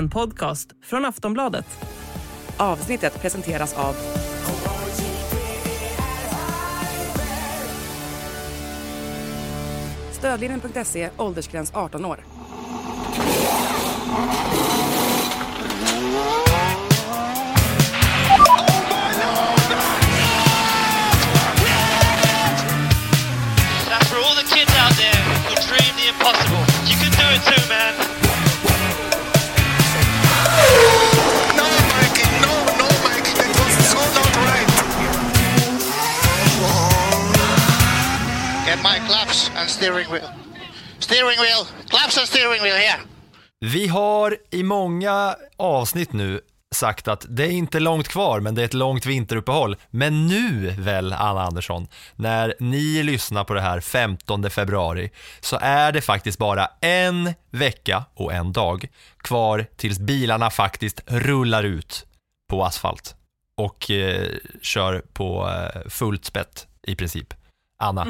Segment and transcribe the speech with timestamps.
[0.00, 1.66] En podcast från Aftonbladet.
[2.56, 3.94] Avsnittet presenteras av
[10.12, 12.24] Stödlinjen.se, åldersgräns 18 år.
[26.08, 26.64] Impossible.
[26.88, 28.09] You can do it too, man.
[38.82, 40.28] My claps and steering wheel.
[40.98, 43.00] Steering wheel, claps and steering wheel here.
[43.60, 46.40] Vi har i många avsnitt nu
[46.74, 49.76] sagt att det är inte långt kvar, men det är ett långt vinteruppehåll.
[49.90, 55.92] Men nu väl, Anna Andersson, när ni lyssnar på det här 15 februari, så är
[55.92, 62.06] det faktiskt bara en vecka och en dag kvar tills bilarna faktiskt rullar ut
[62.50, 63.14] på asfalt
[63.56, 64.28] och eh,
[64.62, 67.34] kör på eh, fullt spett i princip.
[67.78, 68.06] Anna,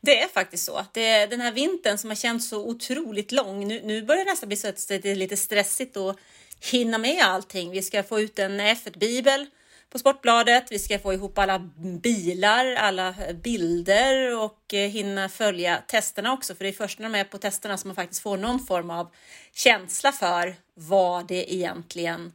[0.00, 0.84] Det är faktiskt så.
[0.92, 3.68] Det den här vintern som har känts så otroligt lång.
[3.68, 6.16] Nu, nu börjar det nästan bli så att det är lite stressigt att
[6.60, 7.70] hinna med allting.
[7.70, 9.46] Vi ska få ut en F1-bibel
[9.90, 10.64] på Sportbladet.
[10.70, 11.58] Vi ska få ihop alla
[12.02, 16.54] bilar, alla bilder och eh, hinna följa testerna också.
[16.54, 18.90] För det är först när de är på testerna som man faktiskt får någon form
[18.90, 19.10] av
[19.54, 22.32] känsla för vad det egentligen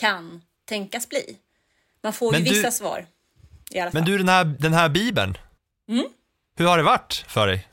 [0.00, 1.36] kan tänkas bli.
[2.02, 3.06] Man får Men ju du- vissa svar.
[3.70, 4.00] I alla fall.
[4.00, 5.38] men du den här, den här bibeln,
[6.60, 7.66] hur har det varit för dig?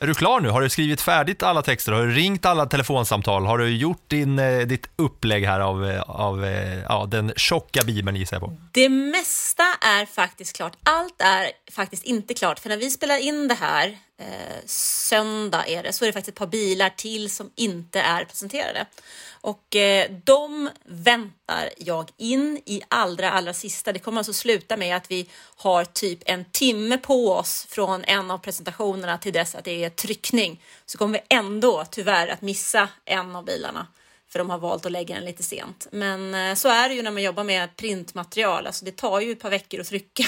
[0.00, 0.48] Är du klar nu?
[0.48, 1.92] Har du skrivit färdigt alla texter?
[1.92, 3.46] Har du ringt alla telefonsamtal?
[3.46, 7.82] Har du gjort din, eh, ditt upplägg här av, eh, av eh, ja, den tjocka
[7.86, 8.56] bibeln gissar jag på?
[8.72, 10.72] Det mesta är faktiskt klart.
[10.82, 12.58] Allt är faktiskt inte klart.
[12.58, 16.34] För när vi spelar in det här, eh, söndag är det, så är det faktiskt
[16.34, 18.86] ett par bilar till som inte är presenterade.
[19.30, 23.92] Och eh, de väntar jag in i allra, allra sista.
[23.92, 28.30] Det kommer alltså sluta med att vi har typ en timme på oss från en
[28.30, 30.62] av presentationerna till dess att det är tryckning.
[30.86, 33.86] Så kommer vi ändå tyvärr att missa en av bilarna
[34.28, 35.86] för de har valt att lägga den lite sent.
[35.90, 39.32] Men eh, så är det ju när man jobbar med printmaterial, alltså det tar ju
[39.32, 40.24] ett par veckor att trycka.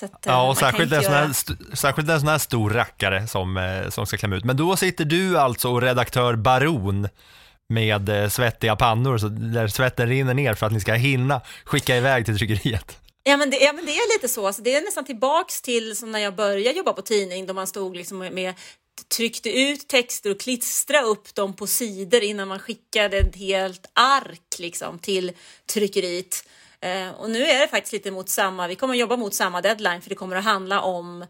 [0.00, 3.90] Att, eh, Ja, man och särskilt en, sån här, en sån stor rackare som, eh,
[3.90, 4.44] som ska klämma ut.
[4.44, 7.08] Men då sitter du alltså och redaktör Baron
[7.68, 11.96] med eh, svettiga pannor, så där svetten rinner ner för att ni ska hinna skicka
[11.96, 12.98] iväg till tryckeriet.
[13.24, 15.96] Ja men, det, ja men det är lite så, alltså, det är nästan tillbaks till
[15.96, 18.54] som när jag började jobba på tidning då man stod liksom med, med
[19.16, 24.58] tryckte ut texter och klistra upp dem på sidor innan man skickade ett helt ark
[24.58, 25.32] liksom till
[25.72, 26.44] tryckeriet.
[26.82, 30.02] Eh, och nu är det faktiskt lite mot samma, vi kommer jobba mot samma deadline
[30.02, 31.26] för det kommer att handla om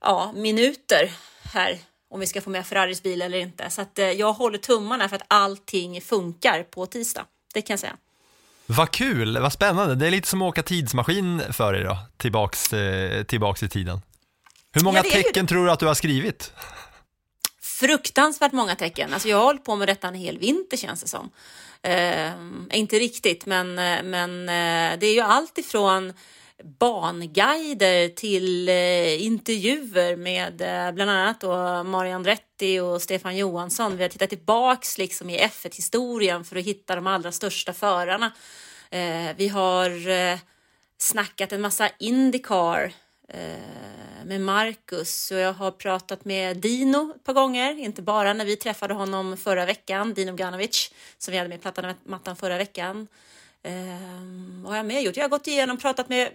[0.00, 1.12] ja, minuter
[1.52, 1.78] här
[2.10, 3.70] om vi ska få med Ferraris bil eller inte.
[3.70, 7.24] Så att, eh, jag håller tummarna för att allting funkar på tisdag.
[7.54, 7.96] Det kan jag säga.
[8.66, 9.94] Vad kul, vad spännande.
[9.94, 14.00] Det är lite som att åka tidsmaskin för dig då, tillbaks, eh, tillbaks i tiden.
[14.72, 16.52] Hur många Ja, tecken tror du att du har skrivit?
[17.80, 19.12] Fruktansvärt många tecken.
[19.12, 21.30] Alltså jag har hållit på med detta en hel vinter känns det som.
[21.82, 22.32] Eh,
[22.78, 26.12] inte riktigt, men, eh, men eh, det är ju allt ifrån
[26.78, 33.96] banguider till eh, intervjuer med eh, bland annat då Marian Andretti och Stefan Johansson.
[33.96, 38.32] Vi har tittat tillbaks liksom i F1-historien för att hitta de allra största förarna.
[38.90, 40.38] Eh, vi har eh,
[40.98, 42.92] snackat en massa Indycar
[43.28, 48.44] Eh, med Marcus och jag har pratat med Dino ett par gånger, inte bara när
[48.44, 52.58] vi träffade honom förra veckan, Dino Ganovic, som vi hade med plattan och mattan förra
[52.58, 53.08] veckan.
[53.62, 55.16] Ehm, vad har jag mer gjort?
[55.16, 56.30] Jag har gått igenom, pratat med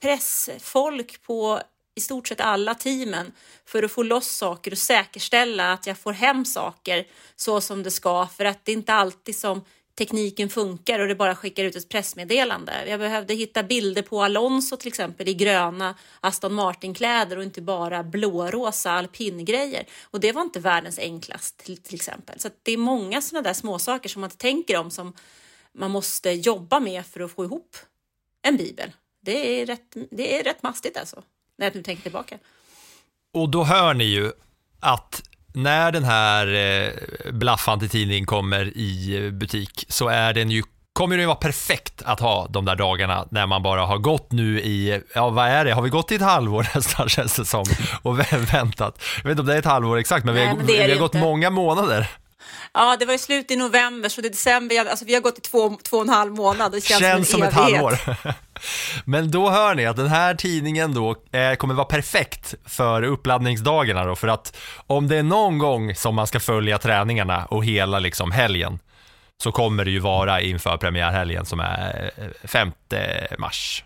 [0.00, 1.60] pressfolk på
[1.94, 3.32] i stort sett alla teamen
[3.64, 7.06] för att få loss saker och säkerställa att jag får hem saker
[7.36, 9.64] så som det ska för att det är inte alltid som
[9.98, 12.72] tekniken funkar och det bara skickar ut ett pressmeddelande.
[12.88, 18.02] Jag behövde hitta bilder på Alonso till exempel i gröna Aston Martin-kläder och inte bara
[18.02, 19.86] blårosa alpingrejer.
[20.04, 22.40] Och det var inte världens enklast till, till exempel.
[22.40, 25.12] Så att det är många sådana där småsaker som man inte tänker om som
[25.72, 27.76] man måste jobba med för att få ihop
[28.42, 28.92] en bibel.
[29.20, 31.22] Det är rätt, det är rätt mastigt alltså,
[31.56, 32.38] när jag nu tänker tillbaka.
[33.32, 34.32] Och då hör ni ju
[34.80, 35.22] att
[35.62, 40.62] när den här eh, blaffande tidningen kommer i butik så är den ju
[40.92, 44.32] kommer det ju vara perfekt att ha de där dagarna när man bara har gått
[44.32, 47.44] nu i, ja vad är det, har vi gått i ett halvår nästan känns det
[47.44, 47.64] som
[48.02, 49.02] och vä- väntat.
[49.16, 50.92] Jag vet inte om det är ett halvår exakt men vi Nej, har, men vi
[50.92, 51.24] har gått inte.
[51.26, 52.10] många månader.
[52.74, 54.90] Ja, det var ju slut i november, så det är december.
[54.90, 56.72] Alltså, vi har gått i två, två och en halv månad.
[56.72, 57.76] Det känns, Känns som en ett evighet.
[57.82, 57.98] halvår.
[59.04, 64.04] Men då hör ni att den här tidningen då eh, kommer vara perfekt för uppladdningsdagarna
[64.04, 64.56] då, för att
[64.86, 68.78] om det är någon gång som man ska följa träningarna och hela liksom helgen,
[69.42, 72.72] så kommer det ju vara inför premiärhelgen som är eh, 5
[73.38, 73.84] mars.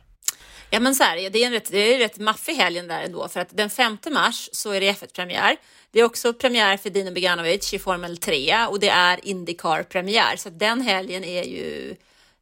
[0.75, 3.03] Ja men så här, det är en rätt, det är en rätt maffig helgen där
[3.03, 5.57] ändå för att den 5 mars så är det F1-premiär.
[5.91, 10.49] Det är också premiär för Dino Beganovic i Formel 3 och det är Indycar-premiär så
[10.49, 11.97] att den helgen är ju,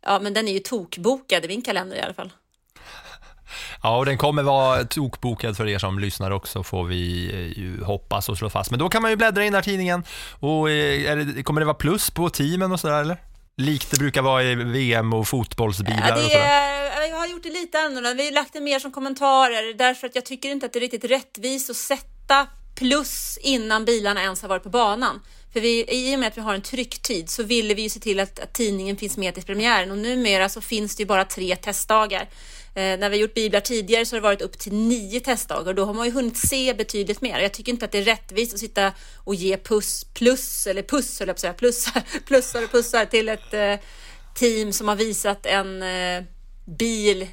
[0.07, 2.31] ja men den är ju tokbokad i min kalender i alla fall.
[3.83, 7.83] Ja, och den kommer vara tokbokad för er som lyssnar också, får vi eh, ju
[7.83, 8.71] hoppas och slå fast.
[8.71, 10.05] Men då kan man ju bläddra in den här tidningen
[10.41, 13.30] och eh, är det, kommer det vara plus på teamen och sådär eller?
[13.61, 17.03] Likt det brukar vara i VM och fotbollsbilar Ja, och det sådär.
[17.03, 18.15] är, jag har gjort det lite annorlunda.
[18.15, 20.81] Vi har lagt det mer som kommentarer därför att jag tycker inte att det är
[20.81, 25.21] riktigt rättvist att sätta plus innan bilarna ens har varit på banan.
[25.53, 28.01] För vi, i och med att vi har en trycktid så ville vi ju se
[28.01, 31.25] till att, att tidningen finns med till premiären och numera så finns det ju bara
[31.25, 32.29] tre testdagar.
[32.81, 35.69] Eh, när vi har gjort biblar tidigare så har det varit upp till nio testdagar
[35.69, 37.39] och då har man ju hunnit se betydligt mer.
[37.41, 41.21] Jag tycker inte att det är rättvist att sitta och ge puss, plus eller puss,
[41.21, 43.75] eller säga, plussar, plussar och pussar till ett eh,
[44.35, 46.23] team som har visat en eh,
[46.65, 47.29] bil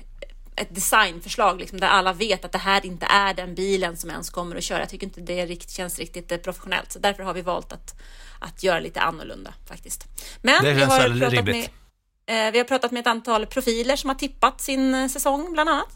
[0.55, 4.29] ett designförslag liksom, där alla vet att det här inte är den bilen som ens
[4.29, 4.79] kommer att köra.
[4.79, 8.01] Jag tycker inte det rikt, känns riktigt professionellt, så därför har vi valt att,
[8.39, 10.05] att göra lite annorlunda faktiskt.
[10.41, 11.69] Men Det vi känns har, väldigt pratat med, rimligt.
[11.69, 11.86] eh,
[12.27, 15.69] Eh, vi har pratat med ett antal profiler som har tippat sin eh, säsong bland
[15.69, 15.89] annat.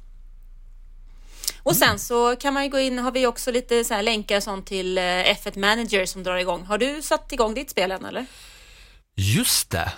[1.64, 4.38] Och sen så kan man ju gå in, har vi också lite så här länkar
[4.38, 6.66] och sånt till eh, F1 Manager som drar igång.
[6.66, 8.26] Har du satt igång ditt spel än eller?
[9.16, 9.92] Just det!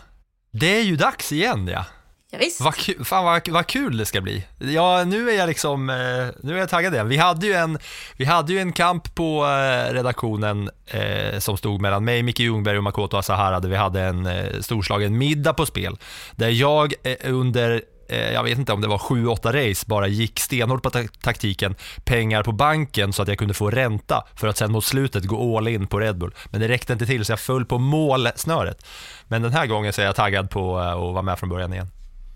[0.51, 1.85] Det är ju dags igen ja.
[2.33, 2.62] Ja, visst.
[2.62, 2.75] Vad,
[3.07, 4.44] fan vad, vad kul det ska bli.
[4.59, 5.95] Ja, nu är jag liksom, eh,
[6.44, 7.07] nu är jag taggad igen.
[7.09, 7.77] Vi hade ju en,
[8.18, 12.77] vi hade ju en kamp på eh, redaktionen eh, som stod mellan mig, Micke Ljungberg
[12.77, 15.97] och Makoto Asahara, där vi hade en eh, storslagen middag på spel.
[16.35, 20.39] Där jag eh, under eh, jag vet inte om det var 7-8 race, bara gick
[20.39, 24.57] stenhårt på ta- taktiken, pengar på banken så att jag kunde få ränta för att
[24.57, 26.33] sen mot slutet gå all in på Red Bull.
[26.45, 28.86] Men det räckte inte till så jag föll på målsnöret.
[29.27, 31.74] Men den här gången så är jag taggad på eh, att vara med från början
[31.74, 31.88] igen.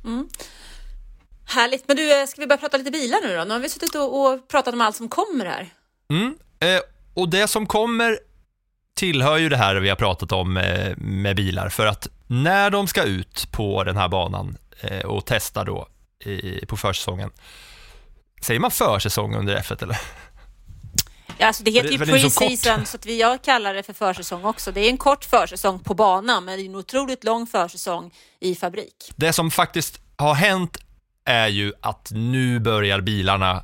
[0.08, 0.28] Mm.
[1.46, 1.88] Härligt.
[1.88, 3.44] Men du, eh, ska vi börja prata lite bilar nu då?
[3.44, 5.70] Nu har vi suttit och, och pratat om allt som kommer här.
[6.10, 6.38] Mm.
[6.60, 6.82] Eh,
[7.14, 8.20] och det som kommer
[8.96, 12.88] tillhör ju det här vi har pratat om eh, med bilar, för att när de
[12.88, 15.88] ska ut på den här banan eh, och testa då
[16.26, 17.32] i, på försäsongen,
[18.42, 19.98] säger man försäsong under F1 eller?
[21.38, 24.46] Ja, alltså det heter ju så pre-season så att vi, jag kallar det för försäsong
[24.46, 24.72] också.
[24.72, 28.56] Det är en kort försäsong på banan men det är en otroligt lång försäsong i
[28.56, 29.12] fabrik.
[29.16, 30.78] Det som faktiskt har hänt
[31.26, 33.64] är ju att nu börjar bilarna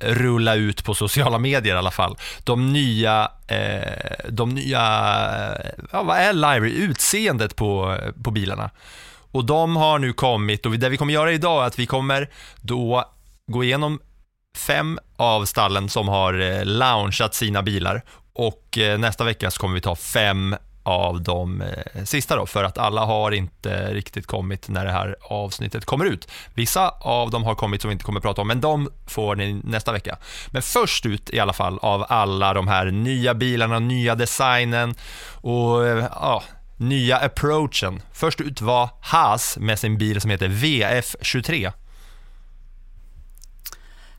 [0.00, 2.16] rulla ut på sociala medier i alla fall.
[2.44, 6.70] De nya, eh, de nya, eh, ja, vad är livery?
[6.70, 8.70] Utseendet på, på bilarna.
[9.30, 12.30] Och de har nu kommit, och det vi kommer göra idag är att vi kommer
[12.56, 13.04] då
[13.46, 14.00] gå igenom
[14.54, 18.02] fem av stallen som har eh, launchat sina bilar
[18.34, 22.64] och eh, nästa vecka så kommer vi ta fem av de eh, sista då, för
[22.64, 26.28] att alla har inte riktigt kommit när det här avsnittet kommer ut.
[26.54, 29.60] Vissa av dem har kommit som vi inte kommer prata om, men de får ni
[29.64, 30.18] nästa vecka.
[30.50, 34.94] Men först ut i alla fall av alla de här nya bilarna, nya designen
[35.34, 36.42] och ja,
[36.76, 38.02] nya approachen.
[38.12, 41.72] Först ut var Haas med sin bil som heter VF23.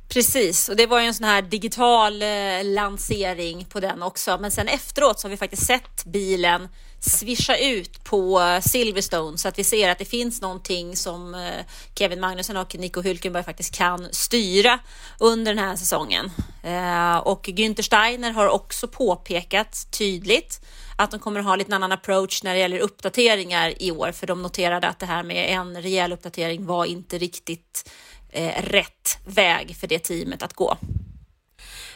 [0.10, 4.38] Precis, och det var ju en sån här digital eh, lansering på den också.
[4.42, 6.68] Men sen efteråt så har vi faktiskt sett bilen
[7.00, 11.65] svischa ut på Silverstone så att vi ser att det finns någonting som eh,
[11.96, 14.79] Kevin Magnussen och Nico Hülkenberg faktiskt kan styra
[15.20, 16.32] under den här säsongen.
[16.63, 20.62] Eh, och Günther Steiner har också påpekat tydligt
[20.98, 24.27] att de kommer att ha lite annan approach när det gäller uppdateringar i år, för
[24.27, 27.89] de noterade att det här med en rejäl uppdatering var inte riktigt
[28.36, 30.77] eh, rätt väg för det teamet att gå.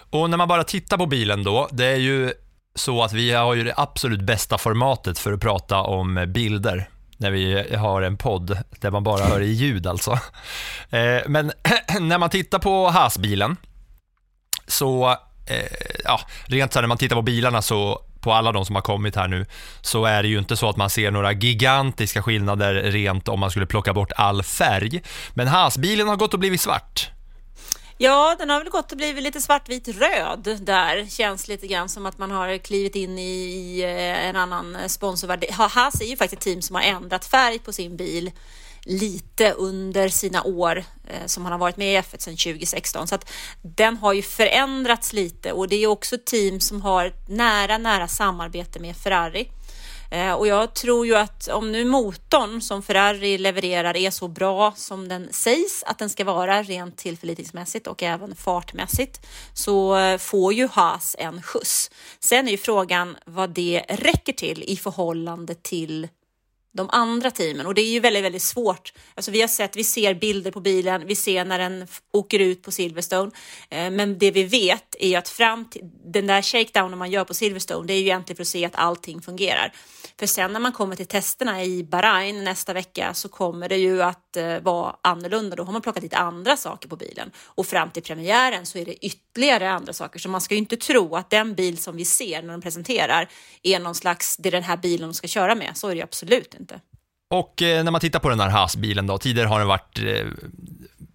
[0.09, 2.33] Och när man bara tittar på bilen då, det är ju
[2.75, 7.31] så att vi har ju det absolut bästa formatet för att prata om bilder när
[7.31, 10.11] vi har en podd där man bara hör i ljud alltså.
[10.89, 11.51] Eh, men
[11.99, 13.57] när man tittar på Haas-bilen
[14.67, 15.09] så,
[15.45, 18.75] eh, ja, rent så här när man tittar på bilarna så på alla de som
[18.75, 19.45] har kommit här nu
[19.81, 23.51] så är det ju inte så att man ser några gigantiska skillnader rent om man
[23.51, 25.01] skulle plocka bort all färg.
[25.33, 27.09] Men Haas-bilen har gått och blivit svart.
[28.01, 31.05] Ja, den har väl gått och blivit lite svartvit röd där.
[31.09, 35.45] Känns lite grann som att man har klivit in i, i eh, en annan sponsorvärld.
[35.51, 38.31] Haas är ju faktiskt ett team som har ändrat färg på sin bil
[38.89, 40.77] lite under sina år
[41.07, 43.07] eh, som han har varit med i F1 sedan 2016.
[43.07, 43.31] Så att
[43.61, 47.77] den har ju förändrats lite och det är också ett team som har ett nära,
[47.77, 49.49] nära samarbete med Ferrari.
[50.11, 54.73] Eh, Och jag tror ju att om nu motorn som Ferrari levererar är så bra
[54.75, 60.53] som den sägs att den ska vara rent tillförlitningsmässigt och även fartmässigt så eh, får
[60.53, 61.91] ju Haas en skjuts.
[62.19, 66.07] Sen är ju frågan vad det räcker till i förhållande till
[66.71, 68.93] de andra teamen och det är ju väldigt, väldigt svårt.
[69.15, 72.63] Alltså vi har sett, vi ser bilder på bilen, vi ser när den åker ut
[72.63, 73.31] på Silverstone,
[73.69, 77.25] eh, men det vi vet är ju att fram till den där shakedownen man gör
[77.25, 79.73] på Silverstone, det är ju egentligen för att se att allting fungerar.
[80.19, 84.01] För sen när man kommer till testerna i Bahrain nästa vecka så kommer det ju
[84.03, 85.55] att eh, vara annorlunda.
[85.55, 88.85] Då har man plockat lite andra saker på bilen och fram till premiären så är
[88.85, 90.19] det ytterligare andra saker.
[90.19, 93.29] Så man ska ju inte tro att den bil som vi ser när de presenterar
[93.63, 95.77] är någon slags, det är den här bilen de ska köra med.
[95.77, 96.79] Så är det ju absolut inte.
[97.29, 100.27] Och eh, när man tittar på den här Haas-bilen då, tidigare har den varit eh,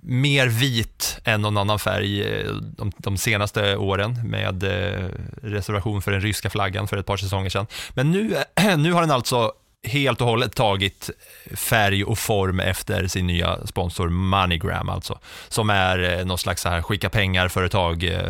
[0.06, 5.09] mer vit än någon annan färg eh, de, de senaste åren med eh,
[5.42, 7.66] reservation för den ryska flaggan för ett par säsonger sedan.
[7.94, 8.37] Men nu,
[8.78, 9.52] nu har den alltså
[9.85, 11.11] helt och hållet tagit
[11.55, 16.69] färg och form efter sin nya sponsor Moneygram, alltså, som är eh, något slags så
[16.69, 18.21] här skicka pengar-företag eh,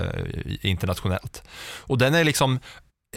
[0.61, 1.43] internationellt.
[1.79, 2.59] Och den är liksom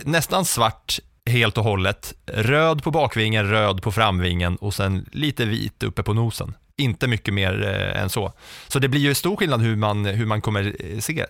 [0.03, 5.83] nästan svart helt och hållet, röd på bakvingen, röd på framvingen och sen lite vit
[5.83, 6.53] uppe på nosen.
[6.77, 8.33] Inte mycket mer eh, än så.
[8.67, 11.25] Så det blir ju stor skillnad hur man, hur man kommer se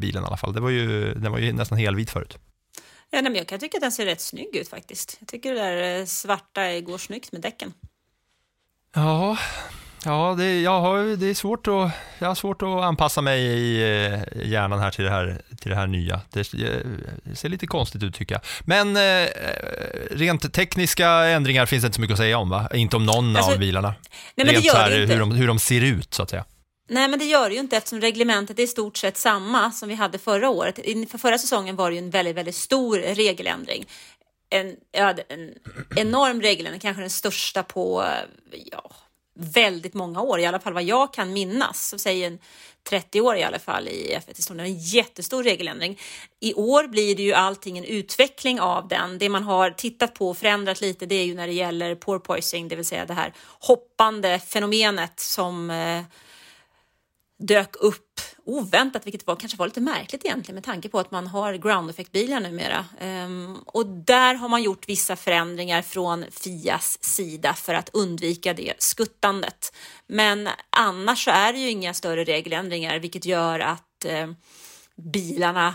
[0.00, 0.52] bilen i alla fall.
[0.52, 2.38] Det var ju, den var ju nästan helvit förut.
[3.14, 5.16] Ja, nej, men jag kan tycka att den ser rätt snygg ut faktiskt.
[5.20, 7.72] Jag tycker det där eh, svarta går snyggt med däcken.
[8.94, 9.38] Ja,
[10.04, 13.82] ja det, jag har, det är svårt att, jag har svårt att anpassa mig i
[13.82, 16.20] eh, hjärnan här till det här, till det här nya.
[16.30, 16.52] Det,
[17.24, 18.42] det ser lite konstigt ut tycker jag.
[18.64, 19.28] Men eh,
[20.10, 22.68] rent tekniska ändringar finns det inte så mycket att säga om va?
[22.74, 23.88] Inte om någon Alltså, av bilarna.
[23.88, 23.98] nej,
[24.36, 25.12] men det rent gör så här, det inte.
[25.14, 26.44] hur, de, hur de ser ut så att säga.
[26.92, 29.88] Nej, men det gör det ju inte eftersom reglementet är i stort sett samma som
[29.88, 30.78] vi hade förra året.
[30.78, 33.86] Inför förra säsongen var det ju en väldigt, väldigt stor regeländring.
[34.50, 35.54] En, ja, en
[35.96, 38.04] enorm regeländring, kanske den största på
[38.70, 38.90] ja,
[39.34, 41.88] väldigt många år, i alla fall vad jag kan minnas.
[41.88, 42.38] Så säger en
[42.88, 44.66] 30 år i alla fall i F1-historien.
[44.66, 46.00] En jättestor regeländring.
[46.40, 49.18] I år blir det ju allting en utveckling av den.
[49.18, 52.68] Det man har tittat på och förändrat lite, det är ju när det gäller porpoising,
[52.68, 56.02] det vill säga det här hoppande fenomenet som eh,
[57.46, 61.26] dök upp oväntat, vilket var, kanske var lite märkligt egentligen med tanke på att man
[61.26, 62.84] har ground effect-bilar numera.
[63.00, 68.74] Um, och där har man gjort vissa förändringar från Fias sida för att undvika det
[68.78, 69.72] skuttandet.
[70.06, 74.30] Men annars så är det ju inga större regeländringar, vilket gör att eh,
[74.96, 75.74] bilarna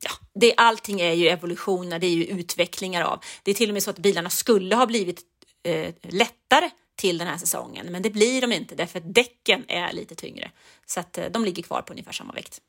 [0.00, 3.24] Ja, det, allting är ju evolutioner, det är ju utvecklingar av.
[3.42, 5.22] Det är till och med så att bilarna skulle ha blivit
[5.62, 9.92] eh, lättare till den här säsongen, men det blir de inte därför att däcken är
[9.92, 10.50] lite tyngre.
[10.86, 12.60] Så att eh, de ligger kvar på ungefär samma vikt.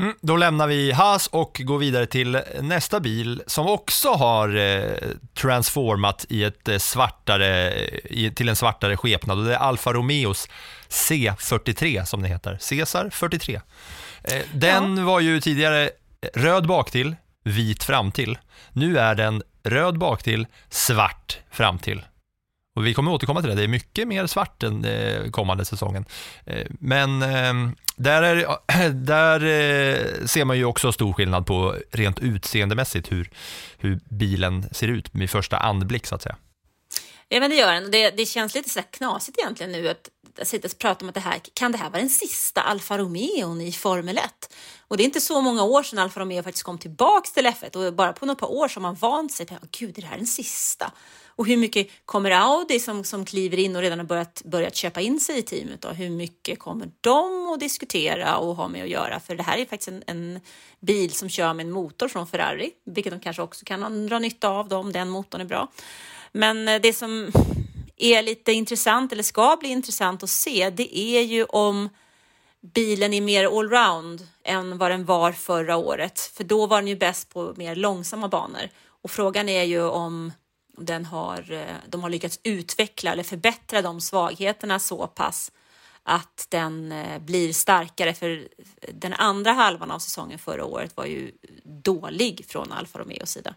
[0.00, 4.92] Mm, då lämnar vi Haas och går vidare till nästa bil som också har eh,
[5.34, 10.48] transformat i ett eh, svartare, i, till en svartare skepnad och det är Alfa Romeos
[10.88, 13.60] C43 som det heter, Cesar 43.
[14.24, 15.90] Eh, den var ju tidigare
[16.34, 18.38] röd baktill, vit framtill.
[18.72, 22.02] Nu är den röd baktill, svart framtill.
[22.74, 26.04] Och vi kommer återkomma till det, det är mycket mer svart den eh, kommande säsongen.
[26.46, 32.18] Eh, men ehm, där, är, där eh, ser man ju också stor skillnad på rent
[32.18, 33.30] utseendemässigt hur,
[33.78, 36.36] hur bilen ser ut med första anblick så att säga.
[37.28, 37.90] Ja, men det gör den.
[37.90, 40.08] Det, det känns lite så knasigt egentligen nu att
[40.42, 43.60] sitter och pratar om att det här, kan det här vara den sista Alfa Romeon
[43.60, 44.24] i Formel 1?
[44.88, 47.76] Och det är inte så många år sedan Alfa Romeo faktiskt kom tillbaks till F1
[47.76, 50.08] och bara på några par år så har man vant sig oh, gud, är det
[50.08, 50.92] här den sista?
[51.36, 55.00] Och hur mycket kommer Audi som, som kliver in och redan har börjat, börjat köpa
[55.00, 55.88] in sig i teamet då?
[55.88, 59.20] Hur mycket kommer de att diskutera och ha med att göra?
[59.20, 60.40] För det här är faktiskt en, en
[60.80, 64.48] bil som kör med en motor från Ferrari, vilket de kanske också kan dra nytta
[64.48, 65.68] av då, om den motorn är bra.
[66.32, 67.32] Men eh, det som
[67.96, 71.88] är lite intressant, eller ska bli intressant att se, det är ju om
[72.60, 76.20] bilen är mer allround än vad den var förra året.
[76.20, 78.68] För då var den ju bäst på mer långsamma banor.
[78.86, 80.32] Och frågan är ju om
[80.76, 85.52] den har, eh, de har lyckats utveckla eller förbättra de svagheterna så pass
[86.02, 88.14] att den eh, blir starkare.
[88.14, 88.48] För
[88.92, 91.32] den andra halvan av säsongen förra året var ju
[91.64, 93.54] dålig från Alfa Romeos sida.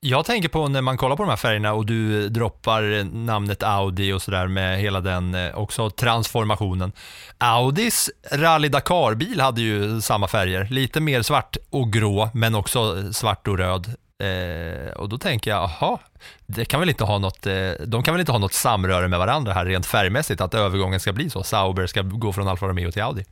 [0.00, 4.12] Jag tänker på när man kollar på de här färgerna och du droppar namnet Audi
[4.12, 6.92] och sådär med hela den eh, också transformationen.
[7.38, 13.48] Audis Rally Dakar-bil hade ju samma färger, lite mer svart och grå men också svart
[13.48, 13.94] och röd.
[14.20, 16.00] Eh, och då tänker jag, aha,
[16.46, 19.18] det kan väl inte ha något, eh, de kan väl inte ha något samröre med
[19.18, 22.92] varandra här rent färgmässigt, att övergången ska bli så, Sauber ska gå från Alfa Romeo
[22.92, 23.24] till Audi.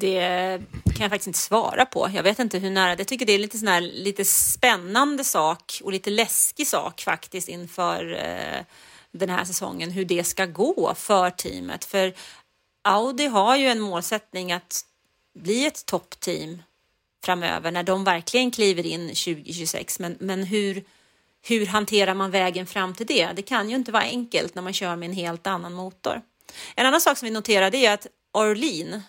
[0.00, 2.10] Det kan jag faktiskt inte svara på.
[2.14, 2.94] Jag vet inte hur nära.
[2.98, 7.48] Jag tycker det är lite, sån här, lite spännande sak och lite läskig sak faktiskt
[7.48, 8.64] inför eh,
[9.12, 11.84] den här säsongen, hur det ska gå för teamet.
[11.84, 12.14] För
[12.82, 14.84] Audi har ju en målsättning att
[15.38, 16.62] bli ett toppteam
[17.24, 19.98] framöver när de verkligen kliver in 2026.
[19.98, 20.84] Men, men hur,
[21.42, 23.32] hur hanterar man vägen fram till det?
[23.36, 26.22] Det kan ju inte vara enkelt när man kör med en helt annan motor.
[26.76, 29.02] En annan sak som vi noterade är att Orlin,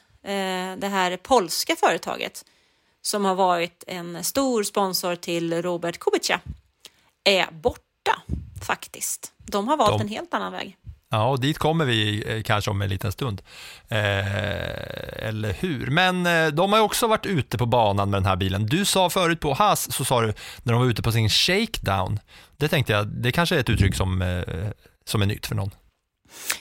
[0.77, 2.45] det här polska företaget
[3.01, 6.39] som har varit en stor sponsor till Robert Kubica,
[7.23, 8.21] är borta
[8.65, 9.31] faktiskt.
[9.37, 10.77] De har valt De- en helt annan väg.
[11.13, 13.41] Ja, och dit kommer vi eh, kanske om en liten stund.
[13.87, 15.87] Eh, eller hur?
[15.89, 18.65] Men eh, de har också varit ute på banan med den här bilen.
[18.65, 22.19] Du sa förut på Haas, så sa du när de var ute på sin shakedown.
[22.57, 24.43] Det tänkte jag, det kanske är ett uttryck som, eh,
[25.05, 25.71] som är nytt för någon.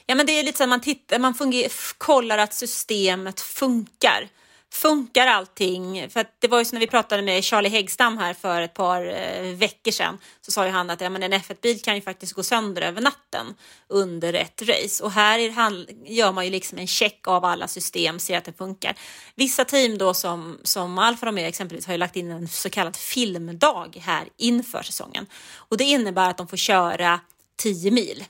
[0.06, 4.28] Ja, men det är lite så att man, tittar, man funger, kollar att systemet funkar.
[4.72, 6.10] Funkar allting?
[6.10, 8.74] För att det var ju så när vi pratade med Charlie Häggstam här för ett
[8.74, 12.00] par eh, veckor sedan så sa ju han att ja, men en F1-bil kan ju
[12.00, 13.54] faktiskt gå sönder över natten
[13.88, 17.68] under ett race och här är han, gör man ju liksom en check av alla
[17.68, 18.96] system, ser att det funkar.
[19.34, 22.96] Vissa team då som, som Alfa Romeo exempelvis har ju lagt in en så kallad
[22.96, 27.20] filmdag här inför säsongen och det innebär att de får köra
[27.56, 28.24] 10 mil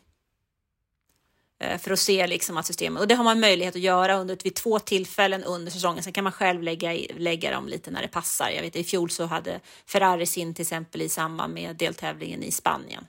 [1.60, 4.38] Eh, för att se liksom att systemet, och det har man möjlighet att göra under,
[4.44, 6.02] vid två tillfällen under säsongen.
[6.02, 8.50] Sen kan man själv lägga, lägga dem lite när det passar.
[8.50, 12.50] Jag vet i fjol så hade Ferrari sin till exempel i samband med deltävlingen i
[12.50, 13.04] Spanien.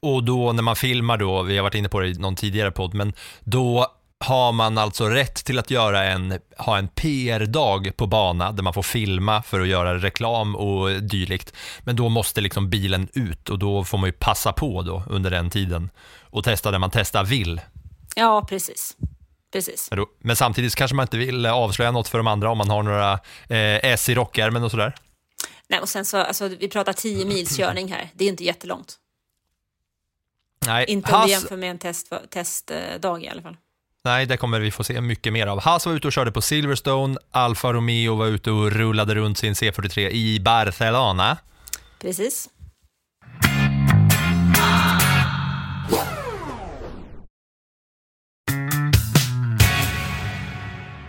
[0.00, 2.70] Och då när man filmar då, vi har varit inne på det i någon tidigare
[2.70, 3.86] podd, men då
[4.20, 8.72] har man alltså rätt till att göra en, ha en PR-dag på bana där man
[8.72, 11.52] får filma för att göra reklam och dylikt.
[11.80, 15.30] Men då måste liksom bilen ut och då får man ju passa på då under
[15.30, 15.90] den tiden
[16.30, 17.60] och testa det man testa vill.
[18.16, 18.96] Ja, precis.
[19.52, 19.90] Precis.
[20.20, 23.12] Men, samtidigt kanske man inte vill avslöja något för de andra om man har några
[23.48, 24.94] eh, S i rockärmen och sådär.
[25.68, 28.10] Nej, och sen så, alltså, vi pratar 10 mils körning här.
[28.14, 28.94] Det är inte jättelångt.
[30.66, 33.56] Nej, Inte om Haas- vi jämför med en test, testdag i alla fall.
[34.04, 35.60] Nej, det kommer vi få se mycket mer av.
[35.60, 39.54] Haas var ute och körde på Silverstone, Alfa Romeo var ute och rullade runt sin
[39.54, 41.36] C43 i Barcelona.
[41.98, 42.48] Precis.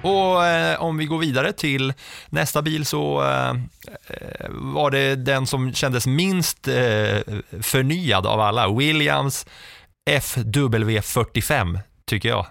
[0.03, 1.93] Och eh, om vi går vidare till
[2.29, 3.49] nästa bil så eh,
[4.07, 7.17] eh, var det den som kändes minst eh,
[7.61, 9.45] förnyad av alla, Williams
[10.09, 12.45] FW45, tycker jag,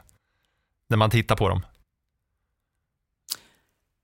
[0.88, 1.62] när man tittar på dem.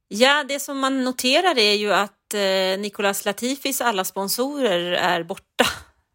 [0.09, 5.65] Ja, det som man noterar är ju att eh, Nicolas Latifis alla sponsorer är borta.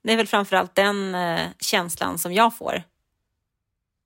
[0.04, 2.84] Det är väl framförallt den eh, känslan som jag får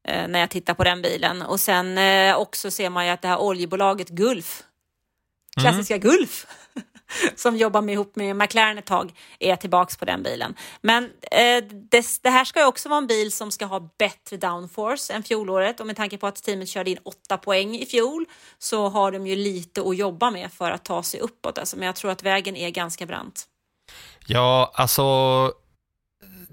[0.08, 1.42] när jag tittar på den bilen.
[1.42, 4.64] Och sen eh, också ser man ju att det här oljebolaget Gulf,
[5.62, 6.46] klassiska Gulf,
[7.36, 10.56] som jobbar med, ihop med McLaren ett tag, är tillbaks på den bilen.
[10.82, 14.38] Men eh, det, det här ska ju också vara en bil som ska ha bättre
[14.38, 18.26] downforce än fjolåret och med tanke på att teamet körde in åtta poäng i fjol
[18.58, 21.58] så har de ju lite att jobba med för att ta sig uppåt.
[21.58, 23.48] Alltså, men jag tror att vägen är ganska brant.
[24.28, 25.04] Ja, alltså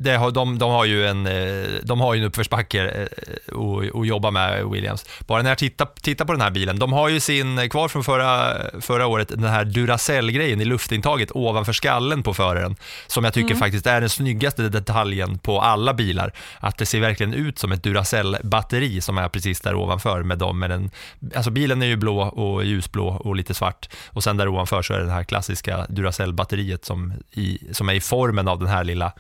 [0.03, 3.03] det har, de, de har ju en, eh, de har ju en uppförsbacke eh,
[3.47, 5.05] att att jobba med Williams.
[5.27, 8.05] Bara när jag tittar, tittar på den här bilen, de har ju sin, kvar från
[8.05, 13.55] förra, förra året, den här Duracell-grejen i luftintaget ovanför skallen på föraren, som jag tycker
[13.55, 16.33] faktiskt är den snyggaste detaljen på alla bilar.
[16.61, 20.59] Att det ser verkligen ut som ett Duracell-batteri som är precis där ovanför med dem.
[20.59, 20.91] Med den,
[21.35, 24.95] alltså bilen är ju blå och ljusblå och lite svart och sen där ovanför så
[24.95, 28.85] är det det här klassiska Duracell-batteriet som, i, som är i formen av den här
[28.85, 29.13] lilla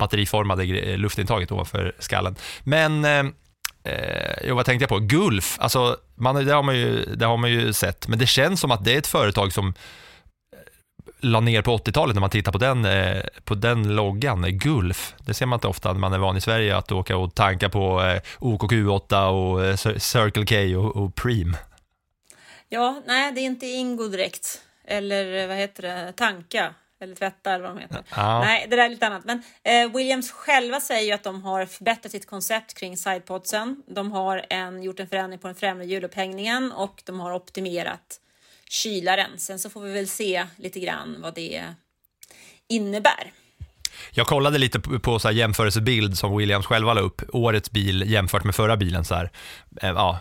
[0.00, 0.64] batteriformade
[0.96, 2.36] luftintaget ovanför skallen.
[2.62, 3.24] Men, eh,
[3.84, 4.98] eh, jo, vad tänkte jag på?
[4.98, 8.60] Gulf, alltså, man, det, har man ju, det har man ju sett, men det känns
[8.60, 9.74] som att det är ett företag som eh,
[11.20, 15.14] la ner på 80-talet när man tittar på den, eh, på den loggan, eh, Gulf.
[15.18, 17.68] Det ser man inte ofta när man är van i Sverige att åka och tanka
[17.68, 21.56] på eh, OKQ8 och eh, Circle K och, och Preem.
[22.68, 24.60] Ja, nej, det är inte Ingo direkt.
[24.84, 26.12] Eller vad heter det?
[26.16, 26.74] Tanka.
[27.00, 28.02] Eller tvätta eller vad de heter.
[28.16, 28.40] Ja.
[28.40, 29.24] Nej, det där är lite annat.
[29.24, 33.82] Men eh, Williams själva säger ju att de har förbättrat sitt koncept kring sidepodsen.
[33.86, 38.20] De har en, gjort en förändring på den främre hjulupphängningen och de har optimerat
[38.68, 39.30] kylaren.
[39.38, 41.64] Sen så får vi väl se lite grann vad det
[42.68, 43.32] innebär.
[44.10, 48.44] Jag kollade lite på, så här jämförelsebild som Williams själva la upp, årets bil jämfört
[48.44, 49.04] med förra bilen.
[49.04, 49.30] Så här.
[49.82, 50.18] Eh, Ja,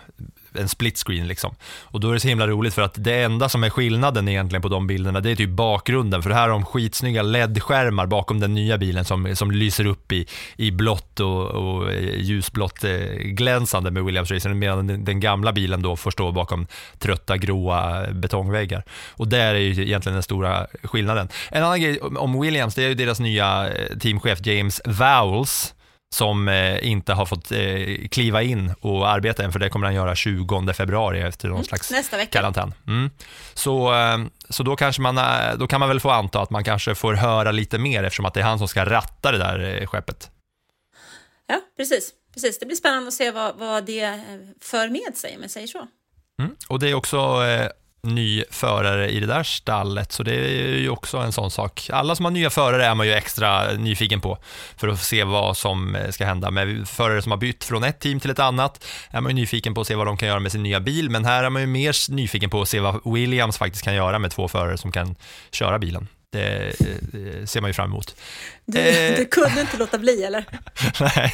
[0.53, 1.55] en split screen liksom.
[1.81, 4.61] Och då är det så himla roligt för att det enda som är skillnaden egentligen
[4.61, 6.23] på de bilderna, det är typ bakgrunden.
[6.23, 10.27] För här har de skitsnygga LED-skärmar bakom den nya bilen som, som lyser upp i,
[10.55, 12.91] i blått och, och eh, ljusblått eh,
[13.23, 16.67] glänsande med Williams Racing, medan den, den gamla bilen då får stå bakom
[16.99, 18.83] trötta gråa betongväggar.
[19.09, 21.29] Och där är ju egentligen den stora skillnaden.
[21.51, 25.73] En annan grej om Williams, det är ju deras nya eh, teamchef James Vowles,
[26.13, 29.95] som eh, inte har fått eh, kliva in och arbeta än, för det kommer han
[29.95, 32.39] göra 20 februari efter någon slags nästa vecka.
[32.39, 32.73] karantän.
[32.87, 33.09] Mm.
[33.53, 34.17] Så, eh,
[34.49, 35.19] så då, kanske man,
[35.59, 38.33] då kan man väl få anta att man kanske får höra lite mer eftersom att
[38.33, 40.31] det är han som ska ratta det där skeppet.
[41.47, 42.11] Ja, precis.
[42.33, 42.59] precis.
[42.59, 44.21] Det blir spännande att se vad, vad det
[44.61, 45.87] för med sig, om jag säger så.
[46.39, 46.55] Mm.
[46.67, 47.41] Och det är också
[48.01, 51.89] ny förare i det där stallet, så det är ju också en sån sak.
[51.93, 54.37] Alla som har nya förare är man ju extra nyfiken på
[54.77, 56.51] för att se vad som eh, ska hända.
[56.51, 59.73] Med förare som har bytt från ett team till ett annat är man ju nyfiken
[59.73, 61.61] på att se vad de kan göra med sin nya bil, men här är man
[61.61, 64.91] ju mer nyfiken på att se vad Williams faktiskt kan göra med två förare som
[64.91, 65.15] kan
[65.51, 66.07] köra bilen.
[66.31, 66.73] Det,
[67.11, 68.15] det ser man ju fram emot.
[68.65, 69.17] Du, Eh.
[69.17, 70.45] du kunde inte låta bli, eller?
[70.99, 71.33] Nej,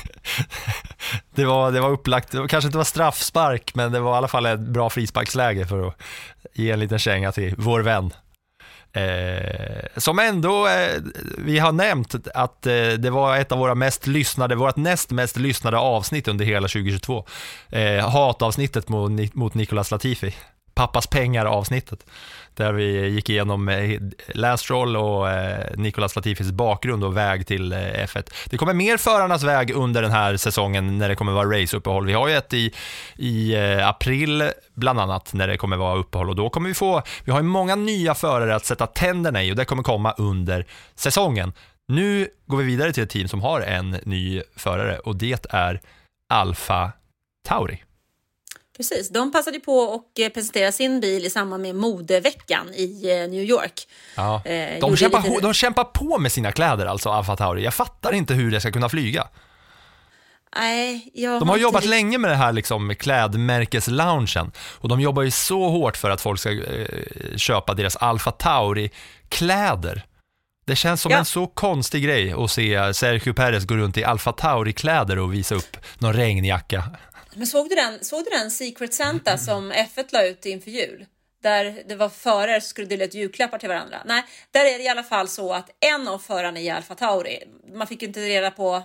[1.36, 4.18] det var, det var upplagt, det var, kanske inte var straffspark, men det var i
[4.18, 6.02] alla fall ett bra frisparksläge för att
[6.54, 8.14] ge en liten känga till vår vän.
[8.94, 11.02] Eh, som ändå, eh,
[11.38, 15.38] vi har nämnt att eh, det var ett av våra mest lyssnade, vårt näst mest
[15.38, 17.26] lyssnade avsnitt under hela 2022.
[17.70, 20.36] Eh, hatavsnittet mot, mot Nicolas Latifi,
[20.76, 22.06] pappas pengar avsnittet.
[22.56, 27.72] Där vi gick igenom Lastrol Last Roll och eh, Nicolas Latifis bakgrund och väg till
[27.72, 28.34] eh, F1.
[28.50, 32.06] Det kommer mer förarnas väg under den här säsongen när det kommer vara raceuppehåll.
[32.06, 32.74] Vi har ju ett i,
[33.16, 37.32] i april bland annat när det kommer vara uppehåll och då kommer vi få, vi
[37.32, 40.66] har ju många nya förare att sätta tänderna i och det kommer komma under
[40.96, 41.54] säsongen.
[41.88, 45.82] Nu går vi vidare till ett team som har en ny förare och det är
[46.34, 46.92] Alfa
[47.48, 47.84] Tauri.
[48.78, 53.30] Precis, de passade på att eh, presentera sin bil i samband med modeveckan i eh,
[53.30, 53.88] New York.
[54.16, 54.36] Ja.
[54.46, 57.64] Eh, De, gjorde kämpar, lite- de kämpar på med sina kläder alltså, Alfa Tauri.
[57.64, 59.28] Jag fattar inte hur det ska kunna flyga.
[60.58, 65.02] Nej, jag De har inte jobbat riktigt- länge med det här liksom, klädmärkesloungen och de
[65.02, 66.88] jobbar ju så hårt för att folk ska eh,
[67.38, 70.06] köpa deras Alfa Tauri-kläder.
[70.68, 71.18] Det känns som Ja.
[71.18, 75.56] en så konstig grej att se Sergio Perez gå runt i Alfa Tauri-kläder och visa
[75.56, 76.84] upp någon regnjacka.
[77.36, 81.06] Men såg du den, såg du den Secret Santa som F1 la ut inför jul?
[81.42, 84.02] Där det var förare som skulle dela ut julklappar till varandra.
[84.06, 87.44] Nej, där är det i alla fall så att en av förarna i Alfa Tauri,
[87.74, 88.76] man fick inte reda på,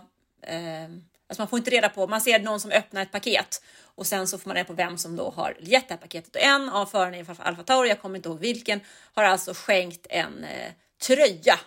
[0.42, 0.84] eh,
[1.28, 3.62] alltså man får inte reda på, man ser någon som öppnar ett paket
[3.94, 6.36] och sen så får man reda på vem som då har gett det här paketet.
[6.36, 8.80] Och en av förarna i Alfa Tauri, jag kommer inte ihåg vilken,
[9.14, 10.72] har alltså skänkt en eh,
[11.06, 11.58] tröja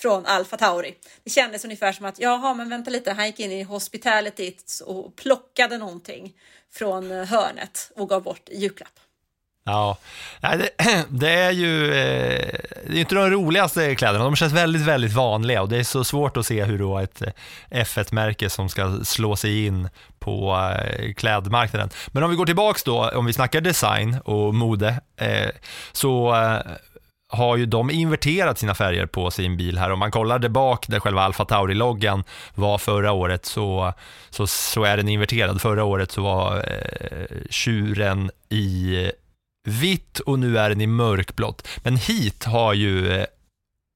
[0.00, 0.94] från Alfa Tauri.
[1.24, 4.52] Det kändes ungefär som att, jaha, men vänta lite, han gick in i hospitality
[4.86, 6.32] och plockade någonting
[6.72, 9.00] från eh, hörnet och gav bort i julklapp.
[9.64, 9.96] Ja,
[11.08, 14.24] det, är ju eh, det är ju inte de roligaste kläderna.
[14.24, 17.22] De känns väldigt, väldigt vanliga och det är så svårt att se hur då ett
[17.22, 17.32] eh,
[17.70, 20.56] F1-märke som ska slå sig in på
[21.16, 21.90] klädmarknaden.
[22.06, 25.00] Men om vi går tillbaks då, om vi snackar design och mode,
[25.92, 26.34] så
[27.30, 29.90] har ju de inverterat sina färger på sin bil här.
[29.90, 33.92] Om man kollar där bak där själva Alfa Tauri-loggan var förra året så,
[34.30, 35.60] så, så är den inverterad.
[35.60, 39.10] Förra året så var eh, tjuren i eh,
[39.64, 41.68] vitt och nu är den i mörkblått.
[41.82, 43.26] Men hit har ju eh,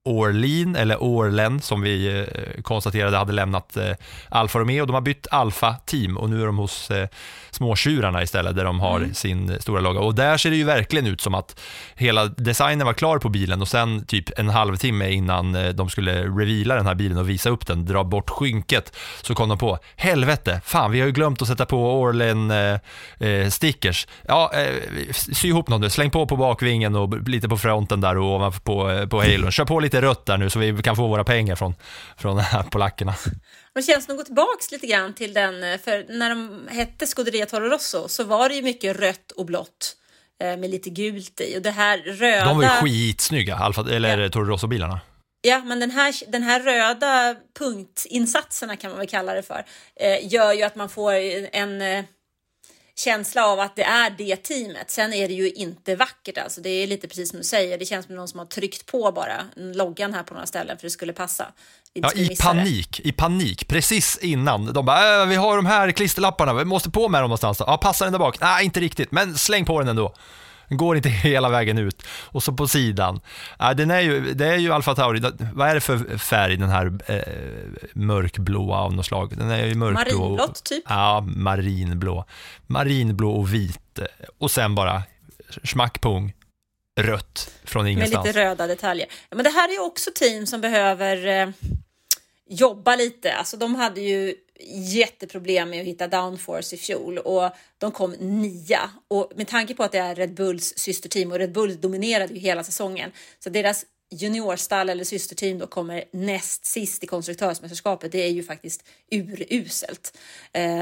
[0.07, 3.91] Orlin, eller Orlen, som vi eh, konstaterade hade lämnat eh,
[4.29, 4.87] Alfa Romeo.
[4.87, 7.09] De har bytt Alfa-team och nu är de hos eh,
[7.51, 10.01] småtjurarna istället, där de har sin stora logga.
[10.01, 11.61] Och där ser det ju verkligen ut som att
[11.95, 16.75] hela designen var klar på bilen och sen typ en halvtimme innan de skulle reveala
[16.75, 20.61] den här bilen och visa upp den, dra bort skynket, så kom de på, helvete,
[20.65, 22.79] fan vi har ju glömt att sätta på Orlen eh,
[23.29, 24.07] eh, stickers.
[24.29, 24.53] Ja,
[25.13, 28.61] sy ihop något nu, släng på på bakvingen och lite på fronten där och ovanför
[28.61, 29.53] på, på halon.
[29.53, 31.75] Kör på lite rött där nu så vi kan få våra pengar från,
[32.17, 33.15] från de här polackerna.
[33.75, 37.47] Det känns att gå tillbaks lite grann till den, eh, för när de hette Scuderia
[37.47, 39.97] Toro Rosso så var det ju mycket rött och blått
[40.43, 42.45] eh, med lite gult i och det här röda.
[42.45, 44.29] De var ju skitsnygga, Alfa, eller Ja.
[44.29, 45.01] Toro Rosso-bilarna.
[45.47, 49.65] Ja, men den här, den här röda punktinsatserna kan man väl kalla det för,
[50.01, 51.13] eh, gör ju att man får
[51.53, 51.83] en
[52.97, 54.91] känsla av att det är det teamet.
[54.91, 56.61] Sen är det ju inte vackert alltså.
[56.61, 57.79] Det är lite precis som du säger.
[57.79, 60.87] Det känns som någon som har tryckt på bara loggan här på några ställen för
[60.87, 61.47] det skulle passa.
[61.93, 62.59] Ja, i missa det.
[62.59, 64.73] panik, i panik, precis innan.
[64.73, 67.63] De bara, äh, vi har de här klisterlapparna, vi måste på med dem någonstans.
[67.67, 68.41] Ja, passar den där bak?
[68.41, 70.15] Nej, inte riktigt, men släng på den ändå.
[70.69, 72.03] Den går inte hela vägen ut.
[72.09, 73.21] Och så på sidan.
[73.59, 75.21] Ja, den är ju, det är ju Alfa Tauri,
[75.55, 77.23] vad är det för färg den här eh,
[77.93, 79.37] mörkblåa av något slag?
[79.37, 80.19] Den är ju mörkblå.
[80.19, 80.85] Marinblått, typ.
[80.89, 82.25] Ja, marinblå.
[82.67, 83.99] Marinblå och vit.
[84.39, 85.03] Och sen bara
[85.65, 86.33] smackpung,
[87.01, 88.27] rött från Med ingenstans.
[88.27, 89.07] lite röda detaljer.
[89.31, 91.49] Men det här är ju också team som behöver eh,
[92.51, 93.33] jobba lite.
[93.35, 94.35] Alltså de hade ju
[94.95, 98.91] jätteproblem med att hitta downforce i fjol och de kom nia.
[99.09, 102.41] Och med tanke på att det är Red Bulls systerteam och Red Bull dominerade ju
[102.41, 108.31] hela säsongen så deras juniorstall eller systerteam då kommer näst sist i konstruktörsmästerskapet, det är
[108.31, 110.19] ju faktiskt uruselt.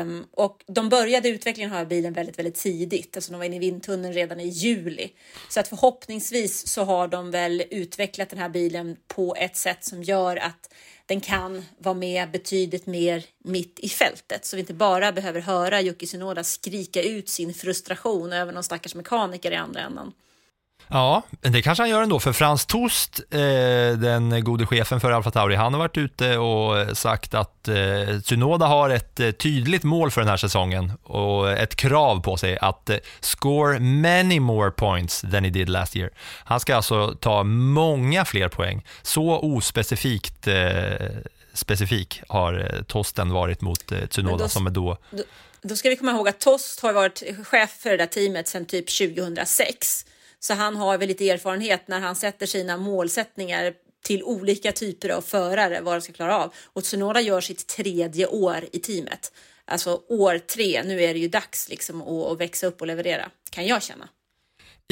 [0.01, 3.59] Um, och de började utvecklingen av bilen väldigt, väldigt tidigt, alltså de var inne i
[3.59, 5.13] vindtunneln redan i juli.
[5.49, 10.03] Så att förhoppningsvis så har de väl utvecklat den här bilen på ett sätt som
[10.03, 10.73] gör att
[11.07, 15.83] den kan vara med betydligt mer mitt i fältet så vi inte bara behöver höra
[15.83, 20.13] Yuki Tsunoda skrika ut sin frustration över någon stackars mekaniker i andra änden.
[20.93, 23.39] Ja, det kanske han gör ändå, för Frans Tost, eh,
[23.99, 28.67] den gode chefen för Alfa Tauri, han har varit ute och sagt att eh, Tsunoda
[28.67, 32.91] har ett eh, tydligt mål för den här säsongen och ett krav på sig att
[33.21, 36.11] score many more points than he did last year.
[36.45, 38.85] Han ska alltså ta många fler poäng.
[39.03, 40.49] Så ospecifikt
[41.55, 44.97] specifik har Tosten varit mot Tsunoda då, som är då...
[45.11, 45.23] då...
[45.65, 48.67] Då ska vi komma ihåg att Tost har varit chef för det där teamet sedan
[48.67, 50.07] typ 2006.
[50.45, 53.75] Så han har väl lite erfarenhet när han sätter sina målsättningar
[54.05, 56.55] till olika typer av förare vad de ska klara av.
[56.65, 59.33] Och Tsunoda gör sitt tredje år i teamet.
[59.65, 63.31] Alltså år tre, nu är det ju dags liksom att, att växa upp och leverera,
[63.51, 64.09] kan jag känna.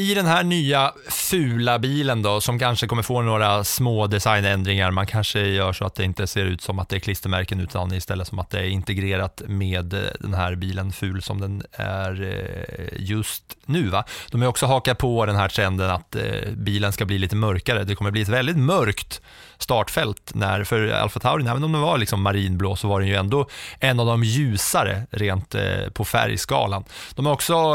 [0.01, 5.07] I den här nya fula bilen då, som kanske kommer få några små designändringar, man
[5.07, 8.29] kanske gör så att det inte ser ut som att det är klistermärken utan istället
[8.29, 13.03] som att det är integrerat med eh, den här bilen ful som den är eh,
[13.03, 13.89] just nu.
[13.89, 14.05] Va?
[14.31, 17.85] De har också hakat på den här trenden att eh, bilen ska bli lite mörkare.
[17.85, 19.21] Det kommer bli ett väldigt mörkt
[19.59, 20.31] startfält.
[20.35, 23.49] När, för Alfa Tauri, även om den var liksom marinblå så var den ju ändå
[23.81, 25.55] en av de ljusare rent
[25.95, 26.85] på färgskalan.
[27.15, 27.75] De har också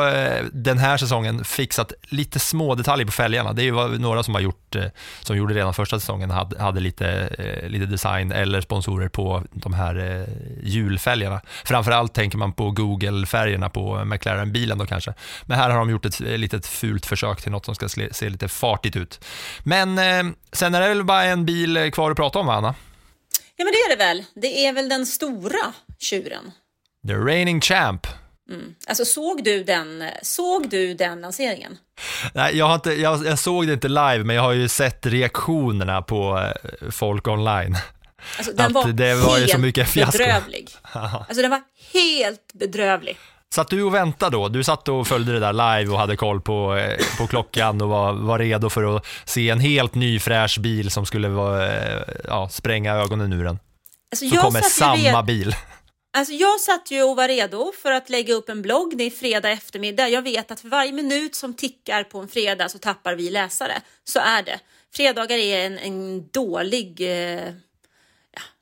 [0.52, 3.54] den här säsongen fixat lite små detaljer på fälgarna.
[3.54, 4.86] Det är ju några som har gjort, eh,
[5.22, 9.74] som gjorde redan första säsongen, hade, hade lite, eh, lite design eller sponsorer på de
[9.74, 10.28] här eh,
[10.64, 11.42] hjulfälgarna.
[11.66, 15.14] Framförallt tänker man på Google-färgerna på McLaren-bilen då kanske.
[15.44, 18.48] Men här har de gjort ett litet fult försök till något som ska se lite
[18.48, 19.26] fartigt ut.
[19.64, 20.00] Men
[20.52, 22.76] sen är det väl bara en bil kvar att prata om, va, Anna?
[23.56, 24.24] Ja, men det är det väl.
[24.36, 26.52] Det är väl den stora tjuren.
[27.08, 28.08] The reigning champ.
[28.50, 28.76] Mm.
[28.88, 31.78] Alltså såg du den, såg du den lanseringen?
[32.34, 35.06] Nej, jag, har inte, jag, jag, såg det inte live, men jag har ju sett
[35.06, 37.78] reaktionerna på eh, folk online.
[38.38, 40.70] Alltså, den var, det var helt så mycket bedrövlig.
[40.94, 41.62] Alltså den var
[41.94, 43.18] helt bedrövlig.
[43.54, 44.50] Satt du och väntade då?
[44.50, 47.90] Du satt och följde det där live och hade koll på, eh, på klockan och
[47.90, 52.02] var, var redo för att se en helt ny fräsch bil som skulle vara, eh,
[52.28, 53.60] ja, spränga ögonen ur den.
[54.12, 55.56] Alltså, så kommer samma bil.
[56.16, 58.98] Alltså jag satt ju och var redo för att lägga upp en blogg.
[58.98, 60.10] Det är fredag eftermiddag.
[60.10, 63.82] Jag vet att för varje minut som tickar på en fredag så tappar vi läsare.
[64.04, 64.60] Så är det.
[64.94, 67.54] Fredagar är en, en dålig eh,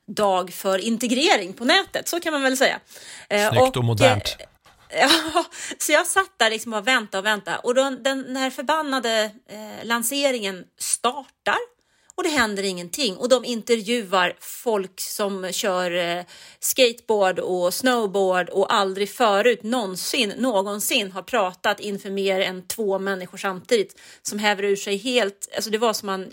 [0.06, 2.80] dag för integrering på nätet, så kan man väl säga.
[3.28, 4.36] Eh, Snyggt och, och modernt.
[4.38, 4.46] Eh,
[5.34, 5.44] Ja,
[5.78, 9.86] så jag satt där liksom och väntade och väntade och då, den här förbannade eh,
[9.86, 11.73] lanseringen startar
[12.16, 16.24] och det händer ingenting och de intervjuar folk som kör eh,
[16.60, 23.38] skateboard och snowboard och aldrig förut någonsin någonsin har pratat inför mer än två människor
[23.38, 25.48] samtidigt som häver ur sig helt.
[25.54, 26.30] Alltså det var som man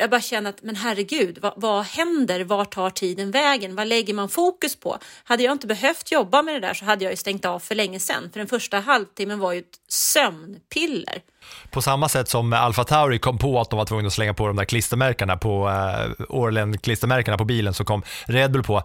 [0.00, 2.44] jag bara känner att men herregud, vad, vad händer?
[2.44, 3.76] Var tar tiden vägen?
[3.76, 4.98] Vad lägger man fokus på?
[5.24, 7.74] Hade jag inte behövt jobba med det där så hade jag ju stängt av för
[7.74, 8.30] länge sedan.
[8.32, 11.22] För den första halvtimmen var ju ett sömnpiller.
[11.70, 14.46] På samma sätt som Alfa Tauri kom på att de var tvungna att slänga på
[14.46, 18.82] de där klistermärkena på uh, Orlen-klistermärkena på bilen så kom Red Bull på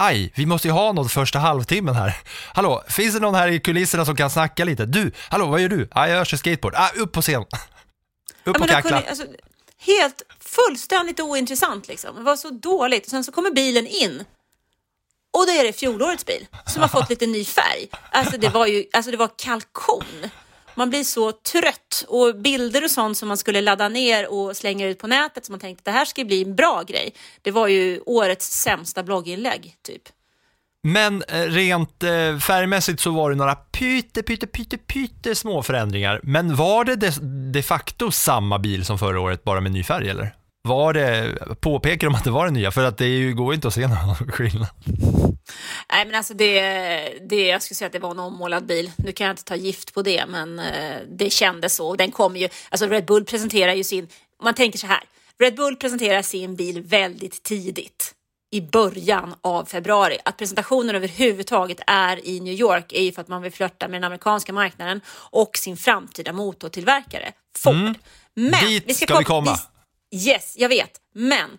[0.00, 2.16] Aj, vi måste ju ha något första halvtimmen här.
[2.52, 4.86] Hallå, finns det någon här i kulisserna som kan snacka lite?
[4.86, 5.88] Du, hallå, vad gör du?
[5.90, 6.74] Ah, jag kör skateboard.
[6.76, 7.40] Ah, upp på scen.
[8.44, 9.02] upp ja, och kackla.
[9.08, 9.24] Alltså,
[9.86, 12.16] helt fullständigt ointressant liksom.
[12.16, 13.04] Det var så dåligt.
[13.04, 14.24] Och sen så kommer bilen in
[15.36, 17.88] och då är det fjolårets bil som har fått lite ny färg.
[18.10, 20.04] Alltså det var ju, alltså det var kalkon.
[20.74, 24.86] Man blir så trött och bilder och sånt som man skulle ladda ner och slänga
[24.86, 27.14] ut på nätet som man tänkte det här ska bli en bra grej.
[27.42, 30.08] Det var ju årets sämsta blogginlägg typ.
[30.82, 36.20] Men eh, rent eh, färgmässigt så var det några pyte, pyte, pyte, pyte små förändringar.
[36.22, 37.10] Men var det de,
[37.52, 40.34] de facto samma bil som förra året, bara med ny färg eller?
[40.62, 42.70] Var det, påpekar de att det var den nya?
[42.70, 44.68] För att det ju, går inte att se någon skillnad.
[45.92, 46.60] Nej men alltså det,
[47.28, 48.90] det, jag skulle säga att det var en ommålad bil.
[48.96, 51.96] Nu kan jag inte ta gift på det men eh, det kändes så.
[51.96, 54.08] Den kommer ju, alltså Red Bull presenterar ju sin,
[54.42, 55.00] man tänker så här,
[55.38, 58.15] Red Bull presenterar sin bil väldigt tidigt
[58.56, 60.18] i början av februari.
[60.24, 63.96] Att presentationen överhuvudtaget är i New York är ju för att man vill flörta med
[63.96, 67.74] den amerikanska marknaden och sin framtida motortillverkare Ford.
[67.74, 67.94] Mm.
[68.34, 69.58] Men Dit vi ska, ska vi komma.
[70.14, 71.00] Yes, jag vet.
[71.14, 71.58] Men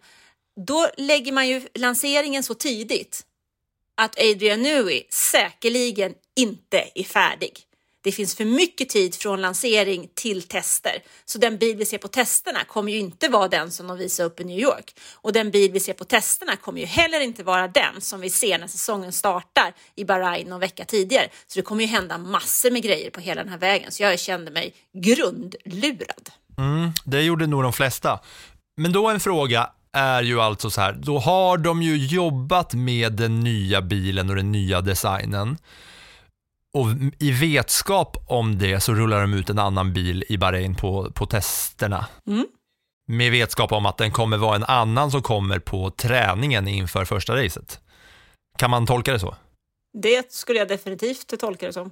[0.66, 3.26] då lägger man ju lanseringen så tidigt
[3.96, 7.67] att Adrian Newey säkerligen inte är färdig.
[8.04, 11.04] Det finns för mycket tid från lansering till tester.
[11.26, 14.24] Så den bil vi ser på testerna kommer ju inte vara den som de visar
[14.24, 15.00] upp i New York.
[15.14, 18.30] Och den bil vi ser på testerna kommer ju heller inte vara den som vi
[18.30, 21.28] ser när säsongen startar i Bahrain någon vecka tidigare.
[21.48, 23.92] Så det kommer ju hända massor med grejer på hela den här vägen.
[23.92, 26.30] Så jag kände mig grundlurad.
[26.58, 28.20] Mm, det gjorde nog de flesta.
[28.78, 33.14] Men då en fråga är ju alltså så här, då har de ju jobbat med
[33.14, 35.58] den nya bilen och den nya designen.
[36.78, 36.88] Och
[37.20, 41.26] i vetskap om det så rullar de ut en annan bil i Bahrain på, på
[41.26, 42.06] testerna.
[42.28, 42.46] Mm.
[43.08, 47.36] Med vetskap om att den kommer vara en annan som kommer på träningen inför första
[47.36, 47.80] racet.
[48.58, 49.36] Kan man tolka det så?
[49.94, 51.92] Det skulle jag definitivt tolka det som.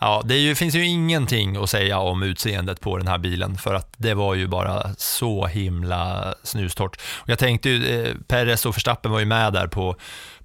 [0.00, 3.74] Ja, det ju, finns ju ingenting att säga om utseendet på den här bilen för
[3.74, 7.00] att det var ju bara så himla snustort.
[7.26, 9.96] Jag tänkte ju, eh, Perez och Verstappen var ju med där på,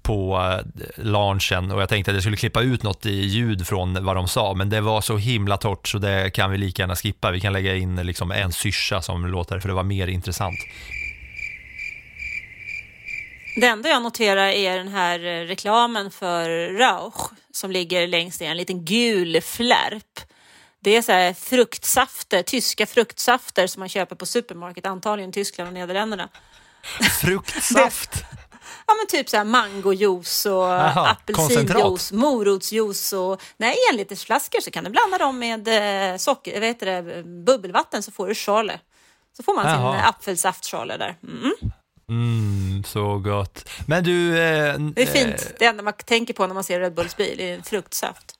[0.02, 4.04] på eh, launchen och jag tänkte att jag skulle klippa ut något i ljud från
[4.04, 6.96] vad de sa, men det var så himla torrt så det kan vi lika gärna
[6.96, 7.30] skippa.
[7.30, 10.58] Vi kan lägga in liksom en syrsa som låter för det var mer intressant.
[13.56, 18.50] Det enda jag noterar är den här eh, reklamen för Rauch som ligger längst ner,
[18.50, 20.20] en liten gul flärp.
[20.80, 25.68] Det är så här fruktsafter, tyska fruktsafter som man köper på supermarket, antagligen i Tyskland
[25.68, 26.28] och Nederländerna.
[27.20, 28.10] Fruktsaft!
[28.86, 34.84] Ja men typ så här mangojuice och Aha, apelsinjuice, morotsjuice och nej, enlitersflaskor så kan
[34.84, 35.68] du blanda dem med
[36.12, 38.80] eh, socker, vad heter det, bubbelvatten så får du schorle.
[39.36, 39.96] Så får man sin Jaha.
[39.96, 41.16] eh, apfelsaftschorle där.
[41.22, 41.52] Mm.
[42.08, 43.68] Mm, så gott.
[43.86, 44.38] Men du...
[44.38, 45.54] Eh, Det är fint.
[45.58, 48.38] Det enda man tänker på när man ser Red Bulls bil är en fruktsaft.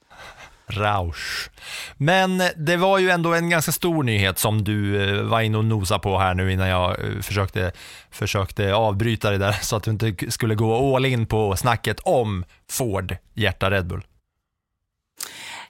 [0.67, 1.51] Rausch.
[1.97, 5.65] Men det var ju ändå en ganska stor nyhet som du eh, var inne och
[5.65, 7.73] nosa på här nu innan jag eh, försökte,
[8.11, 12.45] försökte avbryta det där så att du inte skulle gå all in på snacket om
[12.71, 14.05] Ford hjärta Red Bull.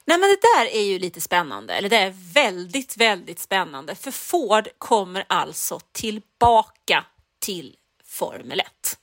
[0.05, 3.95] Nej men det där är ju lite spännande, eller det är väldigt, väldigt spännande.
[3.95, 7.05] För Ford kommer alltså tillbaka
[7.41, 7.75] till
[8.13, 8.99] Formel 1.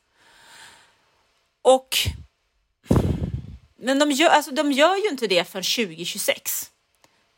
[1.62, 1.98] Och
[3.82, 6.72] men de gör, alltså, de gör ju inte det förrän 2026.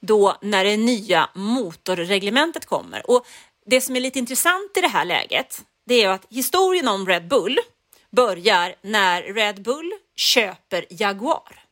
[0.01, 3.09] Då när det nya motorreglementet kommer.
[3.09, 3.25] Och
[3.65, 7.07] det som är lite intressant i det här läget, det är ju att historien om
[7.07, 7.57] Red Bull
[8.11, 11.65] börjar när Red Bull köper Jaguar.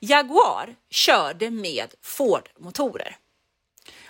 [0.00, 3.16] Jaguar körde med Ford-motorer.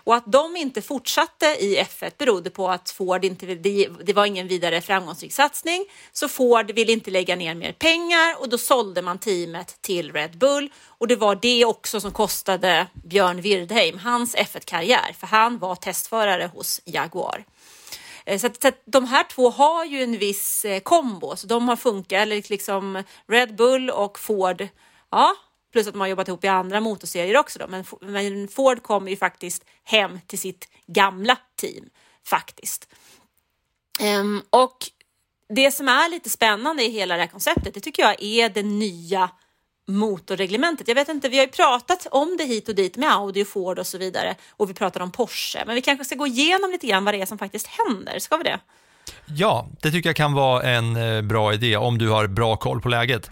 [0.04, 4.26] Och att de inte fortsatte i F1 berodde på att Ford inte, det, det var
[4.26, 9.02] ingen vidare framgångsrik satsning, så Ford ville inte lägga ner mer pengar och då sålde
[9.02, 10.70] man teamet till Red Bull.
[10.86, 16.50] Och det var det också som kostade Björn Wirdheim hans F1-karriär, för han var testförare
[16.54, 17.44] hos Jaguar.
[18.24, 21.46] Eh, så, att, så att de här två har ju en viss eh, kombo, så
[21.46, 24.68] de har funkat, eller liksom Red Bull och Ford,
[25.10, 25.34] ja,
[25.74, 29.10] plus att de har jobbat ihop i andra motorserier också då, men, men Ford kommer
[29.10, 31.84] ju faktiskt hem till sitt gamla team
[32.26, 32.88] faktiskt.
[34.20, 34.76] Um, och
[35.48, 38.62] det som är lite spännande i hela det här konceptet, det tycker jag är det
[38.62, 39.30] nya
[39.86, 40.88] motorreglementet.
[40.88, 43.48] Jag vet inte, vi har ju pratat om det hit och dit med Audi och
[43.48, 46.70] Ford och så vidare och vi pratar om Porsche, men vi kanske ska gå igenom
[46.70, 48.18] lite grann vad det är som faktiskt händer.
[48.18, 48.60] Ska vi det?
[49.26, 52.80] Ja, det tycker jag kan vara en eh, bra idé om du har bra koll
[52.80, 53.30] på läget.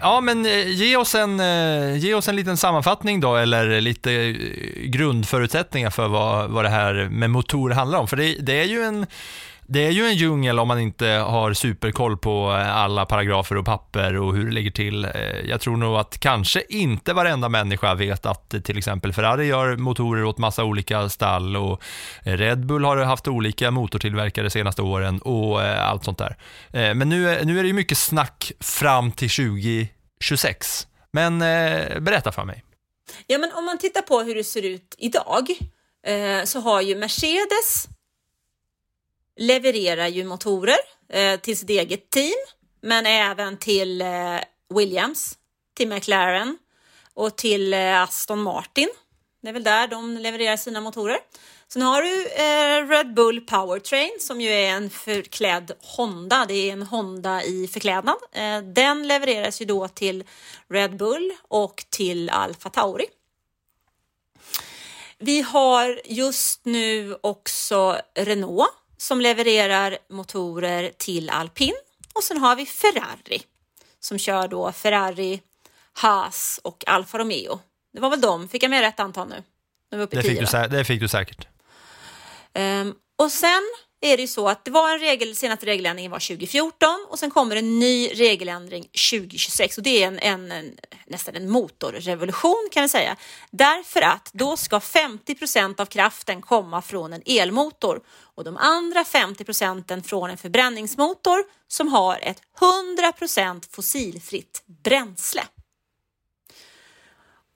[0.00, 4.12] Ja, men eh, ge oss, en, eh, ge oss en liten sammanfattning då, eller lite
[4.12, 4.34] eh,
[4.82, 8.08] grundförutsättningar för vad, vad det här med motor handlar om.
[8.08, 9.06] För det, det är ju en
[9.70, 13.64] det är ju en djungel om man inte har superkoll på eh, alla paragrafer och
[13.64, 15.04] papper och hur det ligger till.
[15.04, 15.10] Eh,
[15.48, 20.24] jag tror nog att kanske inte varenda människa vet att till exempel Ferrari gör motorer
[20.24, 21.82] åt massa olika stall och
[22.24, 26.36] eh, Red Bull har haft olika motortillverkare de senaste åren och allt sånt där.
[26.94, 30.86] Men nu, är- nu är det ju mycket snack fram till 2026.
[31.12, 31.38] Men
[32.04, 32.64] berätta för mig.
[33.26, 35.46] Ja, men om man tittar på hur det ser ut idag
[36.44, 37.88] så har ju Mercedes
[39.38, 42.36] levererar ju motorer eh, till sitt eget team,
[42.80, 44.38] men även till eh,
[44.74, 45.38] Williams,
[45.76, 46.58] till McLaren
[47.14, 48.88] och till eh, Aston Martin.
[49.42, 51.18] Det är väl där de levererar sina motorer.
[51.68, 56.44] Sen har du eh, Red Bull Powertrain som ju är en förklädd Honda.
[56.48, 58.16] Det är en Honda i förklädnad.
[58.32, 60.24] Eh, den levereras ju då till
[60.68, 63.06] Red Bull och till Alfa Tauri.
[65.18, 71.74] Vi har just nu också Renault som levererar motorer till Alpin
[72.14, 73.42] och sen har vi Ferrari
[74.00, 75.40] som kör då Ferrari,
[75.92, 77.60] Haas och Alfa Romeo.
[77.92, 78.48] Det var väl de.
[78.48, 79.36] Fick jag med rätt antal nu?
[79.96, 81.48] I Det fick, tio, du, det fick du säkert.
[82.52, 83.62] Ehm, och sen
[84.00, 87.30] är det ju så att det var en regel, senaste regeländringen var 2014 och sen
[87.30, 90.76] kommer en ny regeländring 2026 och det är en, en, en
[91.06, 93.16] nästan en motorrevolution kan vi säga.
[93.50, 98.00] Därför att då ska 50 procent av kraften komma från en elmotor
[98.34, 102.42] och de andra 50 procenten från en förbränningsmotor som har ett
[102.98, 105.42] 100 procent fossilfritt bränsle.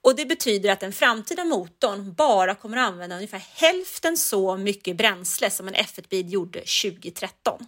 [0.03, 4.97] Och det betyder att den framtida motorn bara kommer att använda ungefär hälften så mycket
[4.97, 7.65] bränsle som en F1-bil gjorde 2013.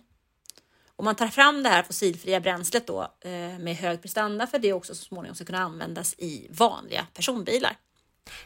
[0.95, 4.73] Och man tar fram det här fossilfria bränslet då eh, med hög prestanda för det
[4.73, 7.77] också så småningom ska kunna användas i vanliga personbilar.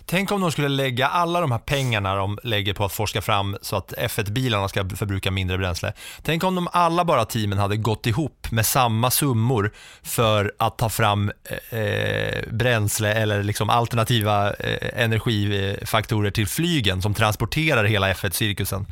[0.06, 3.58] Tänk om de skulle lägga alla de här pengarna de lägger på att forska fram
[3.62, 5.94] så att F1-bilarna ska förbruka mindre bränsle.
[6.22, 9.72] Tänk om de alla bara teamen hade gått ihop med samma summor
[10.04, 11.32] för att ta fram
[11.70, 18.86] eh, bränsle eller liksom alternativa eh, energifaktorer till flygen som transporterar hela F1-cirkusen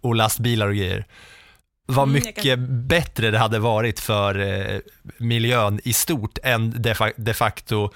[0.00, 1.06] och lastbilar och grejer.
[1.86, 4.80] Vad Mm, mycket bättre det hade varit för eh,
[5.18, 6.82] miljön i stort än
[7.16, 7.90] de facto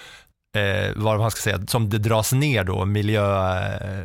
[0.59, 3.23] eh, vad man ska säga, som det dras ner då, miljö,
[3.75, 4.05] eh,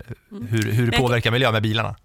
[0.50, 1.96] hur, hur det jag- påverkar miljön med bilarna.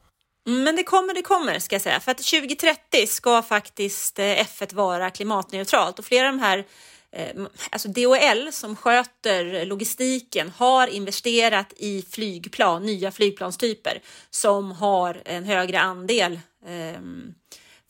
[0.46, 2.00] Mm, Men det kommer, det kommer ska jag säga.
[2.00, 6.64] För att 2030 ska faktiskt eh, F1 vara klimatneutralt och flera av de här
[7.12, 7.26] eh,
[7.70, 15.80] Alltså DHL som sköter logistiken har investerat i flygplan, nya flygplanstyper som har en högre
[15.80, 17.34] andel ehm,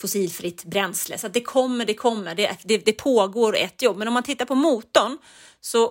[0.01, 1.19] fossilfritt bränsle.
[1.19, 2.35] Så det kommer, det kommer.
[2.35, 3.97] Det, det, det pågår ett jobb.
[3.97, 5.19] Men om man tittar på motorn
[5.61, 5.91] så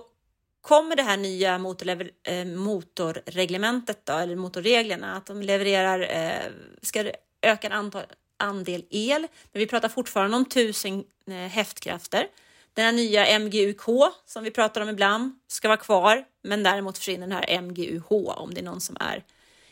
[0.60, 6.52] kommer det här nya motorlever, eh, motorreglementet då, eller motorreglerna att de levererar, eh,
[6.82, 8.02] ska öka antal,
[8.36, 12.26] andel el, men vi pratar fortfarande om 1000 eh, häftkrafter.
[12.74, 17.26] Den här nya MGUK som vi pratar om ibland ska vara kvar, men däremot försvinner
[17.26, 19.24] den här MGUH om det är någon som är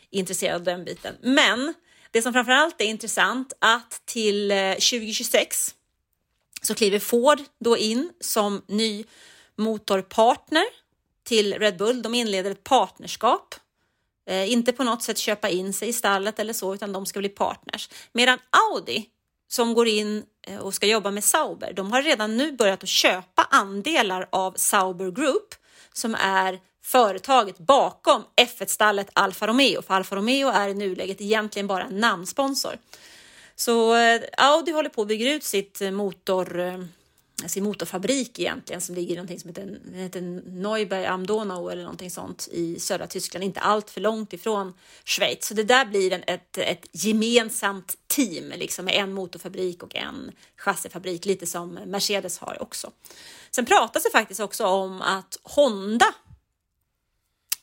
[0.09, 1.15] intresserad av den biten.
[1.21, 1.73] Men
[2.11, 5.75] det som framförallt är intressant att till eh, 2026
[6.61, 9.05] så kliver Ford då in som ny
[9.57, 10.65] motorpartner
[11.23, 12.01] till Red Bull.
[12.01, 13.55] De inleder ett partnerskap.
[14.27, 17.19] Eh, inte på något sätt köpa in sig i stallet eller så, utan de ska
[17.19, 17.89] bli partners.
[18.11, 18.39] Medan
[18.71, 19.09] Audi
[19.47, 22.89] som går in eh, och ska jobba med Sauber, de har redan nu börjat att
[22.89, 25.55] köpa andelar av Sauber Group
[25.93, 29.81] som är företaget bakom F1-stallet Alfa Romeo.
[29.81, 32.77] För Alfa Romeo är i nuläget egentligen bara en namnsponsor.
[33.55, 36.77] Så eh, Audi håller på att bygga ut sitt motor, eh,
[37.45, 42.11] sin motorfabrik egentligen som ligger i någonting som heter, heter Neuberg am Donau eller någonting
[42.11, 44.73] sånt i södra Tyskland, inte allt för långt ifrån
[45.05, 45.47] Schweiz.
[45.47, 50.31] Så det där blir en, ett, ett gemensamt team liksom med en motorfabrik och en
[50.55, 52.91] chassifabrik, lite som Mercedes har också.
[53.51, 56.13] Sen pratas det faktiskt också om att Honda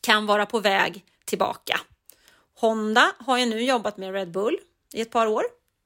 [0.01, 1.81] kan vara på väg tillbaka.
[2.55, 4.59] Honda har ju nu jobbat med Red Bull
[4.93, 5.45] i ett par år,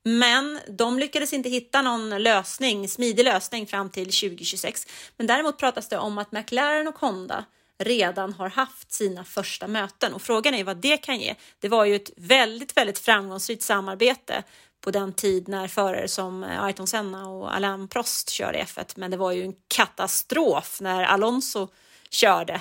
[0.08, 4.86] men de lyckades inte hitta någon lösning, smidig lösning fram till 2026.
[5.16, 7.44] Men däremot pratas det om att McLaren och Honda
[7.78, 11.34] redan har haft sina första möten och frågan är vad det kan ge.
[11.58, 14.42] Det var ju ett väldigt, väldigt framgångsrikt samarbete
[14.80, 19.10] på den tid när förare som eh, Ayrton Senna och Alain Prost körde F1, men
[19.10, 21.68] det var ju en katastrof när Alonso
[22.10, 22.60] körde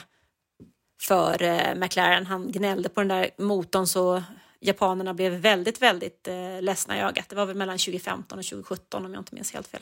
[1.01, 2.25] för eh, McLaren.
[2.25, 4.23] Han gnällde på den där motorn så
[4.59, 7.29] japanerna blev väldigt, väldigt eh, ledsna i ögat.
[7.29, 9.81] Det var väl mellan 2015 och 2017 om jag inte minns helt fel.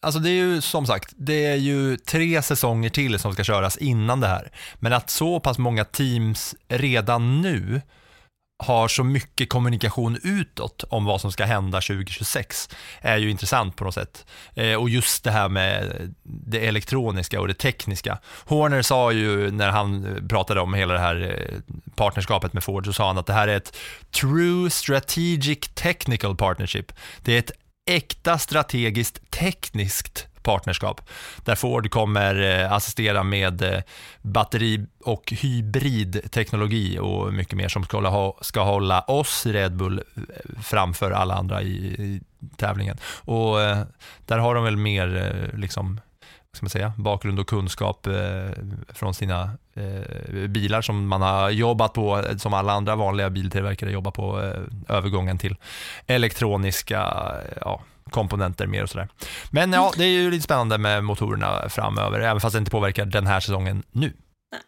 [0.00, 3.76] Alltså det är ju som sagt, det är ju tre säsonger till som ska köras
[3.76, 4.52] innan det här.
[4.74, 7.80] Men att så pass många teams redan nu
[8.58, 12.68] har så mycket kommunikation utåt om vad som ska hända 2026
[13.00, 14.26] är ju intressant på något sätt.
[14.54, 15.92] Eh, och just det här med
[16.22, 18.18] det elektroniska och det tekniska.
[18.44, 22.92] Horner sa ju när han pratade om hela det här eh, partnerskapet med Ford så
[22.92, 23.76] sa han att det här är ett
[24.10, 26.92] true strategic technical partnership.
[27.22, 27.52] Det är ett
[27.86, 31.00] äkta strategiskt tekniskt partnerskap
[31.44, 33.80] där Ford kommer eh, assistera med eh,
[34.22, 37.84] batteri och hybridteknologi och mycket mer som
[38.40, 42.20] ska hålla, oss Red Bull eh, framför alla andra i,
[42.56, 42.96] tävlingen.
[43.24, 43.56] Och
[44.26, 46.00] där har de väl mer liksom
[46.52, 48.50] ska man säga, bakgrund och kunskap eh,
[48.88, 54.10] från sina eh, bilar som man har jobbat på, som alla andra vanliga biltillverkare jobbar
[54.10, 55.56] på, eh, övergången till
[56.06, 59.08] elektroniska eh, ja, komponenter mer och sådär.
[59.50, 63.04] Men ja, det är ju lite spännande med motorerna framöver, även fast det inte påverkar
[63.04, 64.12] den här säsongen nu.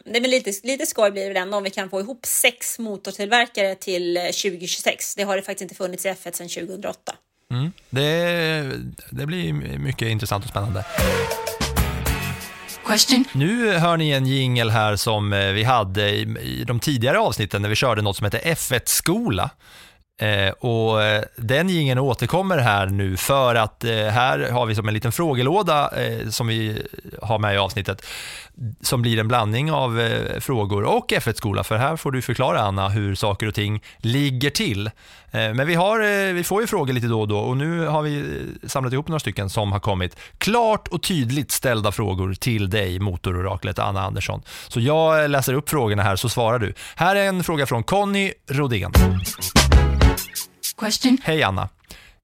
[0.05, 2.25] Det är väl lite, lite skoj blir det väl ändå om vi kan få ihop
[2.25, 5.15] sex motortillverkare till eh, 2026.
[5.15, 7.13] Det har det faktiskt inte funnits i F1 sedan 2008.
[7.51, 7.71] Mm.
[7.89, 8.71] Det,
[9.09, 10.85] det blir mycket intressant och spännande.
[12.85, 13.25] Question.
[13.33, 17.61] Nu hör ni en jingel här som eh, vi hade i, i de tidigare avsnitten
[17.61, 19.49] när vi körde något som heter F1-skola.
[20.21, 24.87] Eh, och eh, den gingen återkommer här nu för att eh, här har vi som
[24.87, 26.85] en liten frågelåda eh, som vi
[27.21, 28.05] har med i avsnittet
[28.81, 32.89] som blir en blandning av eh, frågor och F1-skola för här får du förklara Anna
[32.89, 34.87] hur saker och ting ligger till.
[34.87, 37.85] Eh, men vi, har, eh, vi får ju frågor lite då och då och nu
[37.85, 42.33] har vi eh, samlat ihop några stycken som har kommit klart och tydligt ställda frågor
[42.33, 44.41] till dig, motororaklet Anna Andersson.
[44.67, 46.73] Så jag läser upp frågorna här så svarar du.
[46.95, 48.91] Här är en fråga från Conny Rodén.
[50.77, 51.17] Question.
[51.23, 51.69] Hej Anna.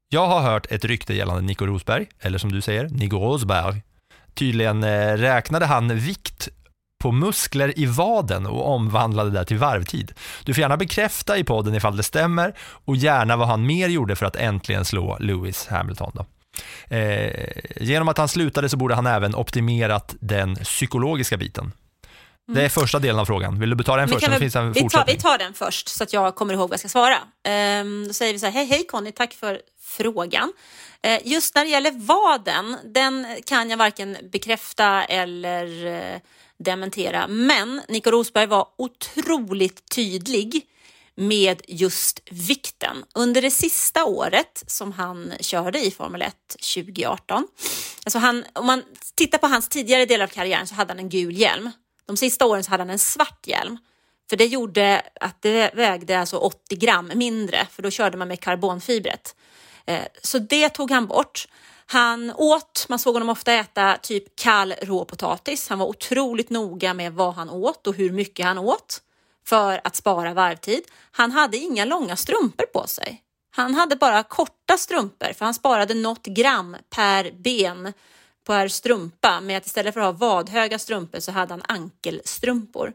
[0.09, 3.81] Jag har hört ett rykte gällande Nico Rosberg, eller som du säger, Nico Rosberg.
[4.33, 6.49] Tydligen eh, räknade han vikt
[7.03, 10.11] på muskler i vaden och omvandlade det till varvtid.
[10.43, 14.15] Du får gärna bekräfta i podden ifall det stämmer och gärna vad han mer gjorde
[14.15, 16.11] för att äntligen slå Lewis Hamilton.
[16.13, 16.25] Då.
[16.95, 21.71] Eh, genom att han slutade så borde han även optimerat den psykologiska biten.
[22.47, 23.59] Det är första delen av frågan.
[23.59, 24.27] Vill du ta den först?
[24.27, 26.73] vi, finns en vi, tar, vi tar den först så att jag kommer ihåg vad
[26.73, 27.17] jag ska svara.
[27.43, 30.53] Ehm, då säger vi så här, hej hej Conny, tack för frågan.
[31.01, 36.19] Eh, just när det gäller vaden, den kan jag varken bekräfta eller eh,
[36.57, 37.27] dementera.
[37.27, 40.61] Men Nico Rosberg var otroligt tydlig
[41.15, 43.03] med just vikten.
[43.15, 46.35] Under det sista året som han körde i Formel 1
[46.75, 47.47] 2018,
[48.05, 48.83] alltså han, om man
[49.15, 51.71] tittar på hans tidigare delar av karriären så hade han en gul hjälm.
[52.07, 53.77] De sista åren så hade han en svart hjälm.
[54.29, 58.39] För det gjorde att det vägde alltså 80 gram mindre, för då körde man med
[58.39, 59.35] karbonfibret.
[59.85, 61.47] Eh, så det tog han bort.
[61.85, 65.69] Han åt, man såg honom ofta äta typ kall råpotatis.
[65.69, 69.01] Han var otroligt noga med vad han åt och hur mycket han åt
[69.45, 70.81] för att spara varvtid.
[71.11, 73.23] Han hade inga långa strumpor på sig.
[73.51, 77.93] Han hade bara korta strumpor för han sparade något gram per ben
[78.47, 82.93] per strumpa med att istället för att ha vadhöga strumpor så hade han ankelstrumpor.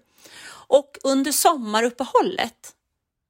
[0.48, 2.72] Och under sommaruppehållet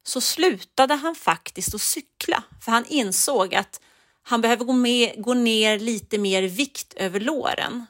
[0.04, 3.80] så slutade han faktiskt att cykla för han insåg att
[4.22, 7.86] han behöver gå, med, gå ner lite mer vikt över låren.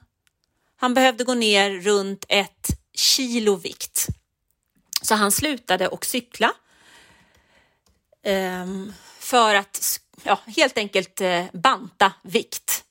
[0.76, 4.06] Han behövde gå ner runt ett kilo vikt.
[5.02, 6.52] Så han slutade att cykla
[8.22, 12.84] ehm, för att ja, helt enkelt eh, banta vikt.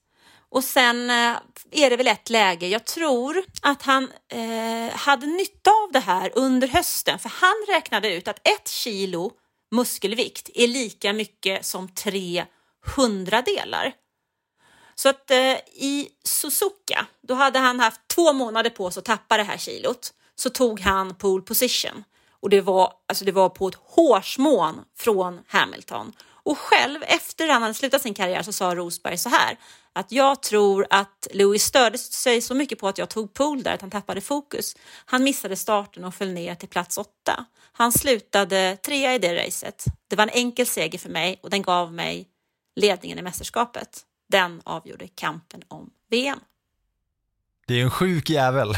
[0.51, 1.37] Och sen eh,
[1.71, 6.31] är det väl ett läge, jag tror att han eh, hade nytta av det här
[6.35, 9.31] under hösten för han räknade ut att ett kilo
[9.71, 12.45] muskelvikt är lika mycket som tre
[12.95, 13.93] hundradelar.
[14.95, 19.37] Så att eh, i Suzuka, då hade han haft två månader på sig att tappa
[19.37, 22.03] det här kilot, så tog han pole position.
[22.39, 26.13] Och det var, alltså det var på ett hårsmån från Hamilton.
[26.43, 29.57] Och själv efter han hade slutat sin karriär så sa Rosberg så här
[29.93, 33.73] att jag tror att Lewis störde sig så mycket på att jag tog pole där
[33.73, 34.75] att han tappade fokus.
[35.05, 37.45] Han missade starten och föll ner till plats åtta.
[37.71, 39.85] Han slutade trea i det racet.
[40.07, 42.27] Det var en enkel seger för mig och den gav mig
[42.75, 44.01] ledningen i mästerskapet.
[44.29, 46.39] Den avgjorde kampen om VM.
[47.67, 48.73] Det är en sjuk jävel.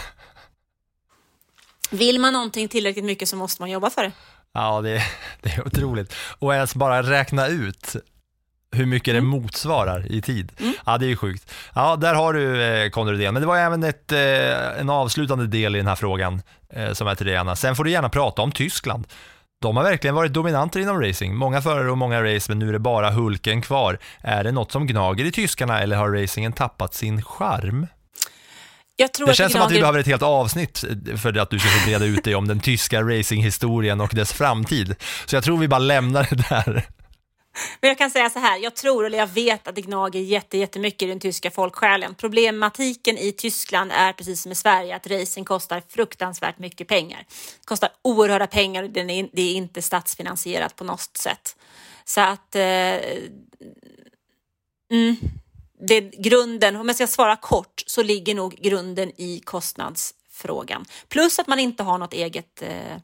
[1.91, 4.11] Vill man någonting tillräckligt mycket så måste man jobba för det.
[4.53, 5.03] Ja, det,
[5.41, 6.13] det är otroligt.
[6.39, 7.95] Och ens bara räkna ut
[8.71, 10.51] hur mycket det motsvarar i tid.
[10.85, 11.51] Ja, det är ju sjukt.
[11.75, 13.33] Ja, där har du eh, Conny Rydén.
[13.33, 17.07] Men det var även ett, eh, en avslutande del i den här frågan eh, som
[17.07, 17.55] är till dig, Anna.
[17.55, 19.07] Sen får du gärna prata om Tyskland.
[19.61, 21.35] De har verkligen varit dominanter inom racing.
[21.35, 23.97] Många förare och många race, men nu är det bara Hulken kvar.
[24.21, 27.87] Är det något som gnager i tyskarna eller har racingen tappat sin charm?
[28.97, 30.83] Det känns som att vi behöver ett helt avsnitt
[31.21, 34.95] för att du ska få breda ut dig om den tyska racinghistorien och dess framtid.
[35.25, 36.85] Så jag tror vi bara lämnar det där.
[37.81, 40.57] Men jag kan säga så här, jag tror eller jag vet att det gnager jätte,
[40.57, 42.15] jättemycket i den tyska folksjälen.
[42.15, 47.25] Problematiken i Tyskland är precis som i Sverige att racing kostar fruktansvärt mycket pengar.
[47.59, 51.55] Det kostar oerhörda pengar och det är inte statsfinansierat på något sätt.
[52.05, 52.95] Så att eh,
[54.91, 55.15] mm,
[55.87, 60.85] det grunden, om jag ska svara kort, så ligger nog grunden i kostnadsfrågan.
[61.07, 62.97] Plus att man inte har något eget eh,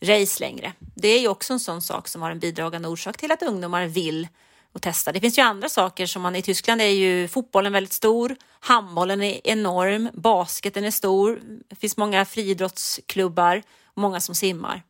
[0.00, 0.72] race längre.
[0.78, 3.86] Det är ju också en sån sak som har en bidragande orsak till att ungdomar
[3.86, 4.28] vill
[4.72, 5.12] och testa.
[5.12, 9.22] Det finns ju andra saker som man i Tyskland är ju fotbollen väldigt stor, handbollen
[9.22, 13.62] är enorm, basketen är stor, det finns många friidrottsklubbar
[13.96, 14.82] många som simmar.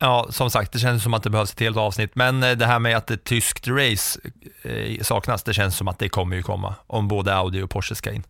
[0.00, 2.66] Ja, som sagt, det känns som att det behövs ett helt avsnitt, men eh, det
[2.66, 4.20] här med att ett tyskt race
[4.62, 7.94] eh, saknas, det känns som att det kommer ju komma, om både Audi och Porsche
[7.94, 8.24] ska in.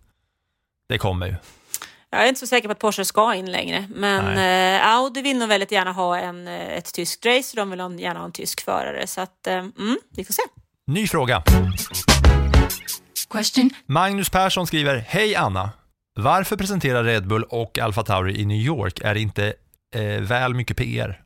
[0.89, 1.35] Det kommer ju.
[2.11, 4.39] Jag är inte så säker på att Porsche ska in längre, men
[4.79, 7.81] eh, Audi vill nog väldigt gärna ha en, eh, ett tyskt race och de vill
[7.81, 9.07] ha- gärna ha en tysk förare.
[9.07, 10.43] Så att, eh, mm, vi får se.
[10.87, 11.43] Ny fråga.
[13.31, 13.71] Question.
[13.87, 15.71] Magnus Persson skriver, Hej Anna.
[16.21, 19.01] Varför presenterar Red Bull och Alfa Tauri i New York?
[19.01, 19.55] Är det inte
[19.95, 21.21] eh, väl mycket PR?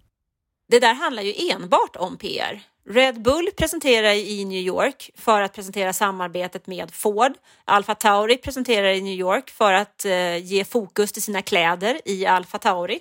[0.69, 2.63] Det där handlar ju enbart om PR.
[2.89, 7.33] Red Bull presenterar i New York för att presentera samarbetet med Ford.
[7.65, 12.27] Alfa Tauri presenterar i New York för att eh, ge fokus till sina kläder i
[12.27, 13.01] Alfa Tauri.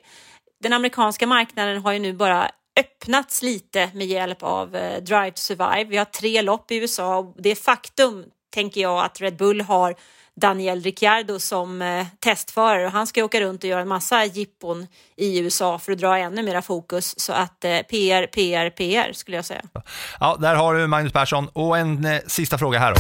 [0.64, 5.40] Den amerikanska marknaden har ju nu bara öppnats lite med hjälp av eh, Drive to
[5.40, 5.84] Survive.
[5.84, 9.62] Vi har tre lopp i USA och det är faktum, tänker jag, att Red Bull
[9.62, 9.96] har
[10.36, 14.88] Daniel Ricciardo som eh, testförare och han ska åka runt och göra en massa jippon
[15.18, 17.20] i USA för att dra ännu mera fokus.
[17.20, 19.62] Så att eh, PR, PR, PR skulle jag säga.
[20.20, 23.00] Ja, där har du Magnus Persson och en eh, sista fråga här då.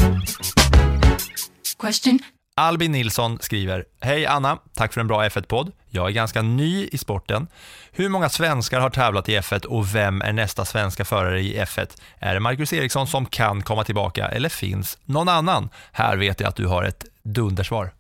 [1.79, 2.19] Question.
[2.55, 5.71] Albin Nilsson skriver, Hej Anna, tack för en bra F1-podd.
[5.89, 7.47] Jag är ganska ny i sporten.
[7.91, 12.01] Hur många svenskar har tävlat i F1 och vem är nästa svenska förare i F1?
[12.19, 15.69] Är det Marcus Eriksson som kan komma tillbaka eller finns någon annan?
[15.91, 17.93] Här vet jag att du har ett dundersvar.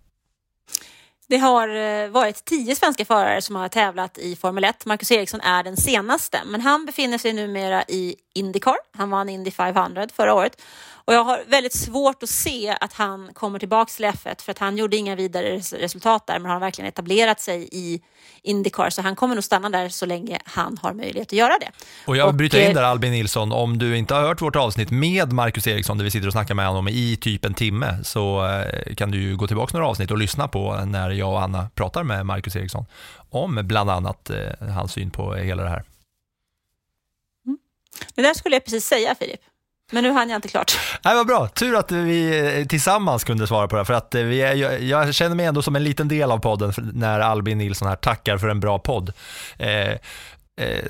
[1.31, 4.85] Det har eh, varit tio svenska förare som har tävlat i Formel 1.
[4.85, 8.75] Marcus Eriksson är den senaste, men han befinner sig numera i Indycar.
[8.91, 10.61] Han vann Indy 500 förra året
[11.05, 14.59] och jag har väldigt svårt att se att han kommer tillbaka till F1 för att
[14.59, 18.01] han gjorde inga vidare resultat där, men han har verkligen etablerat sig i
[18.43, 21.71] Indycar så han kommer nog stanna där så länge han har möjlighet att göra det.
[22.05, 24.91] Och jag bryter in eh, där Albin Nilsson, om du inte har hört vårt avsnitt
[24.91, 28.47] med Marcus Eriksson, där vi sitter och snackar med honom i typ en timme, så
[28.47, 31.69] eh, kan du ju gå tillbaka några avsnitt och lyssna på när jag och Anna
[31.75, 32.85] pratar med Marcus Eriksson
[33.29, 35.83] om bland annat eh, hans syn på hela det här.
[38.15, 39.41] Det där skulle jag precis säga Filip,
[39.91, 40.79] men nu hann jag inte klart.
[41.05, 41.47] Nej, vad bra.
[41.47, 44.81] Tur att vi eh, tillsammans kunde svara på det, för att eh, vi är, jag,
[44.81, 48.37] jag känner mig ändå som en liten del av podden när Albin Nilsson här tackar
[48.37, 49.13] för en bra podd.
[49.57, 49.97] Eh,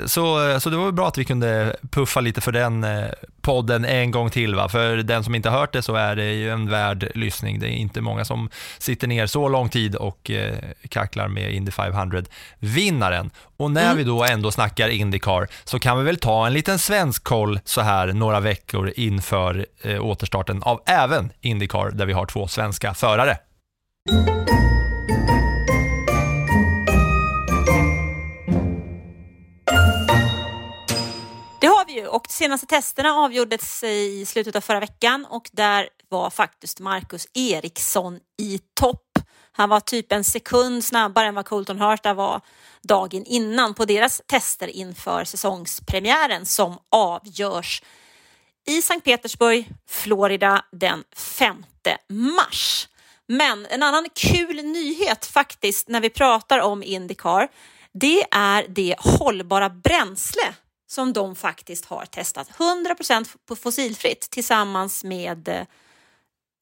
[0.05, 3.05] så, så det var bra att vi kunde puffa lite för den eh,
[3.41, 4.55] podden en gång till.
[4.55, 4.69] Va?
[4.69, 7.59] För den som inte har hört det så är det ju en värd lyssning.
[7.59, 10.55] Det är inte många som sitter ner så lång tid och eh,
[10.89, 13.29] kacklar med Indy 500-vinnaren.
[13.57, 17.23] Och när vi då ändå snackar Indycar så kan vi väl ta en liten svensk
[17.23, 22.47] koll så här några veckor inför eh, återstarten av även Indycar där vi har två
[22.47, 23.37] svenska förare.
[24.09, 24.70] Det
[31.91, 36.29] vi ju och de senaste testerna avgjordes i slutet av förra veckan och där var
[36.29, 39.19] faktiskt Marcus Eriksson i topp.
[39.51, 42.41] Han var typ en sekund snabbare än vad Colton Herta var
[42.83, 47.83] dagen innan på deras tester inför säsongspremiären som avgörs
[48.67, 51.65] i Sankt Petersburg, Florida den 5
[52.09, 52.87] mars.
[53.27, 57.47] Men en annan kul nyhet faktiskt när vi pratar om Indycar,
[57.93, 60.53] det är det hållbara bränsle
[60.91, 62.49] som de faktiskt har testat.
[62.49, 65.61] 100% på fossilfritt tillsammans med eh,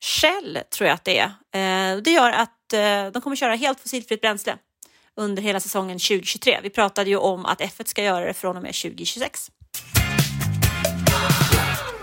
[0.04, 1.26] Shell tror jag att det är.
[1.26, 4.58] Eh, det gör att eh, de kommer köra helt fossilfritt bränsle
[5.16, 6.60] under hela säsongen 2023.
[6.64, 9.52] Vi pratade ju om att F1 ska göra det från och med 2026.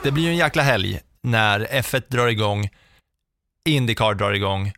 [0.02, 2.68] Det blir ju en jäkla helg när F1 drar igång,
[3.64, 4.72] Indycar drar igång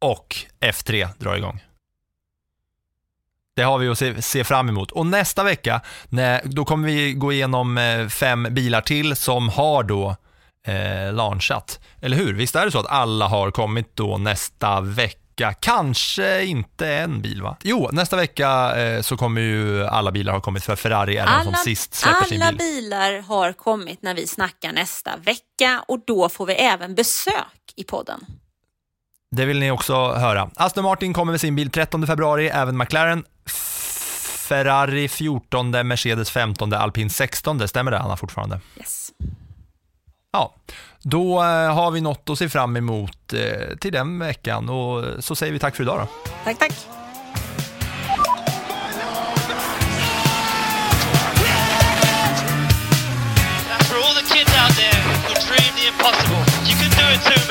[0.00, 1.60] och F3 drar igång.
[3.58, 4.90] Det har vi att se, se fram emot.
[4.90, 9.82] Och nästa vecka, när, då kommer vi gå igenom eh, fem bilar till som har
[9.82, 10.16] då
[10.66, 11.80] eh, launchat.
[12.02, 12.34] Eller hur?
[12.34, 15.54] Visst är det så att alla har kommit då nästa vecka?
[15.60, 17.56] Kanske inte en bil va?
[17.62, 21.44] Jo, nästa vecka eh, så kommer ju alla bilar ha kommit för Ferrari är den
[21.44, 22.58] som sist släpper sin alla bil.
[22.58, 27.84] bilar har kommit när vi snackar nästa vecka och då får vi även besök i
[27.84, 28.24] podden.
[29.30, 30.50] Det vill ni också höra.
[30.56, 33.24] Aston Martin kommer med sin bil 13 februari, även McLaren.
[34.48, 37.68] Ferrari 14, Mercedes 15, Alpin 16.
[37.68, 38.60] Stämmer det Anna fortfarande?
[38.76, 39.08] Yes.
[40.32, 40.54] Ja,
[41.02, 45.36] då eh, har vi något att se fram emot eh, till den veckan och så
[45.36, 46.30] säger vi tack för idag då.
[46.44, 46.72] Tack, tack.
[53.88, 57.47] For all the kids out there who dream the impossible, you can do it too.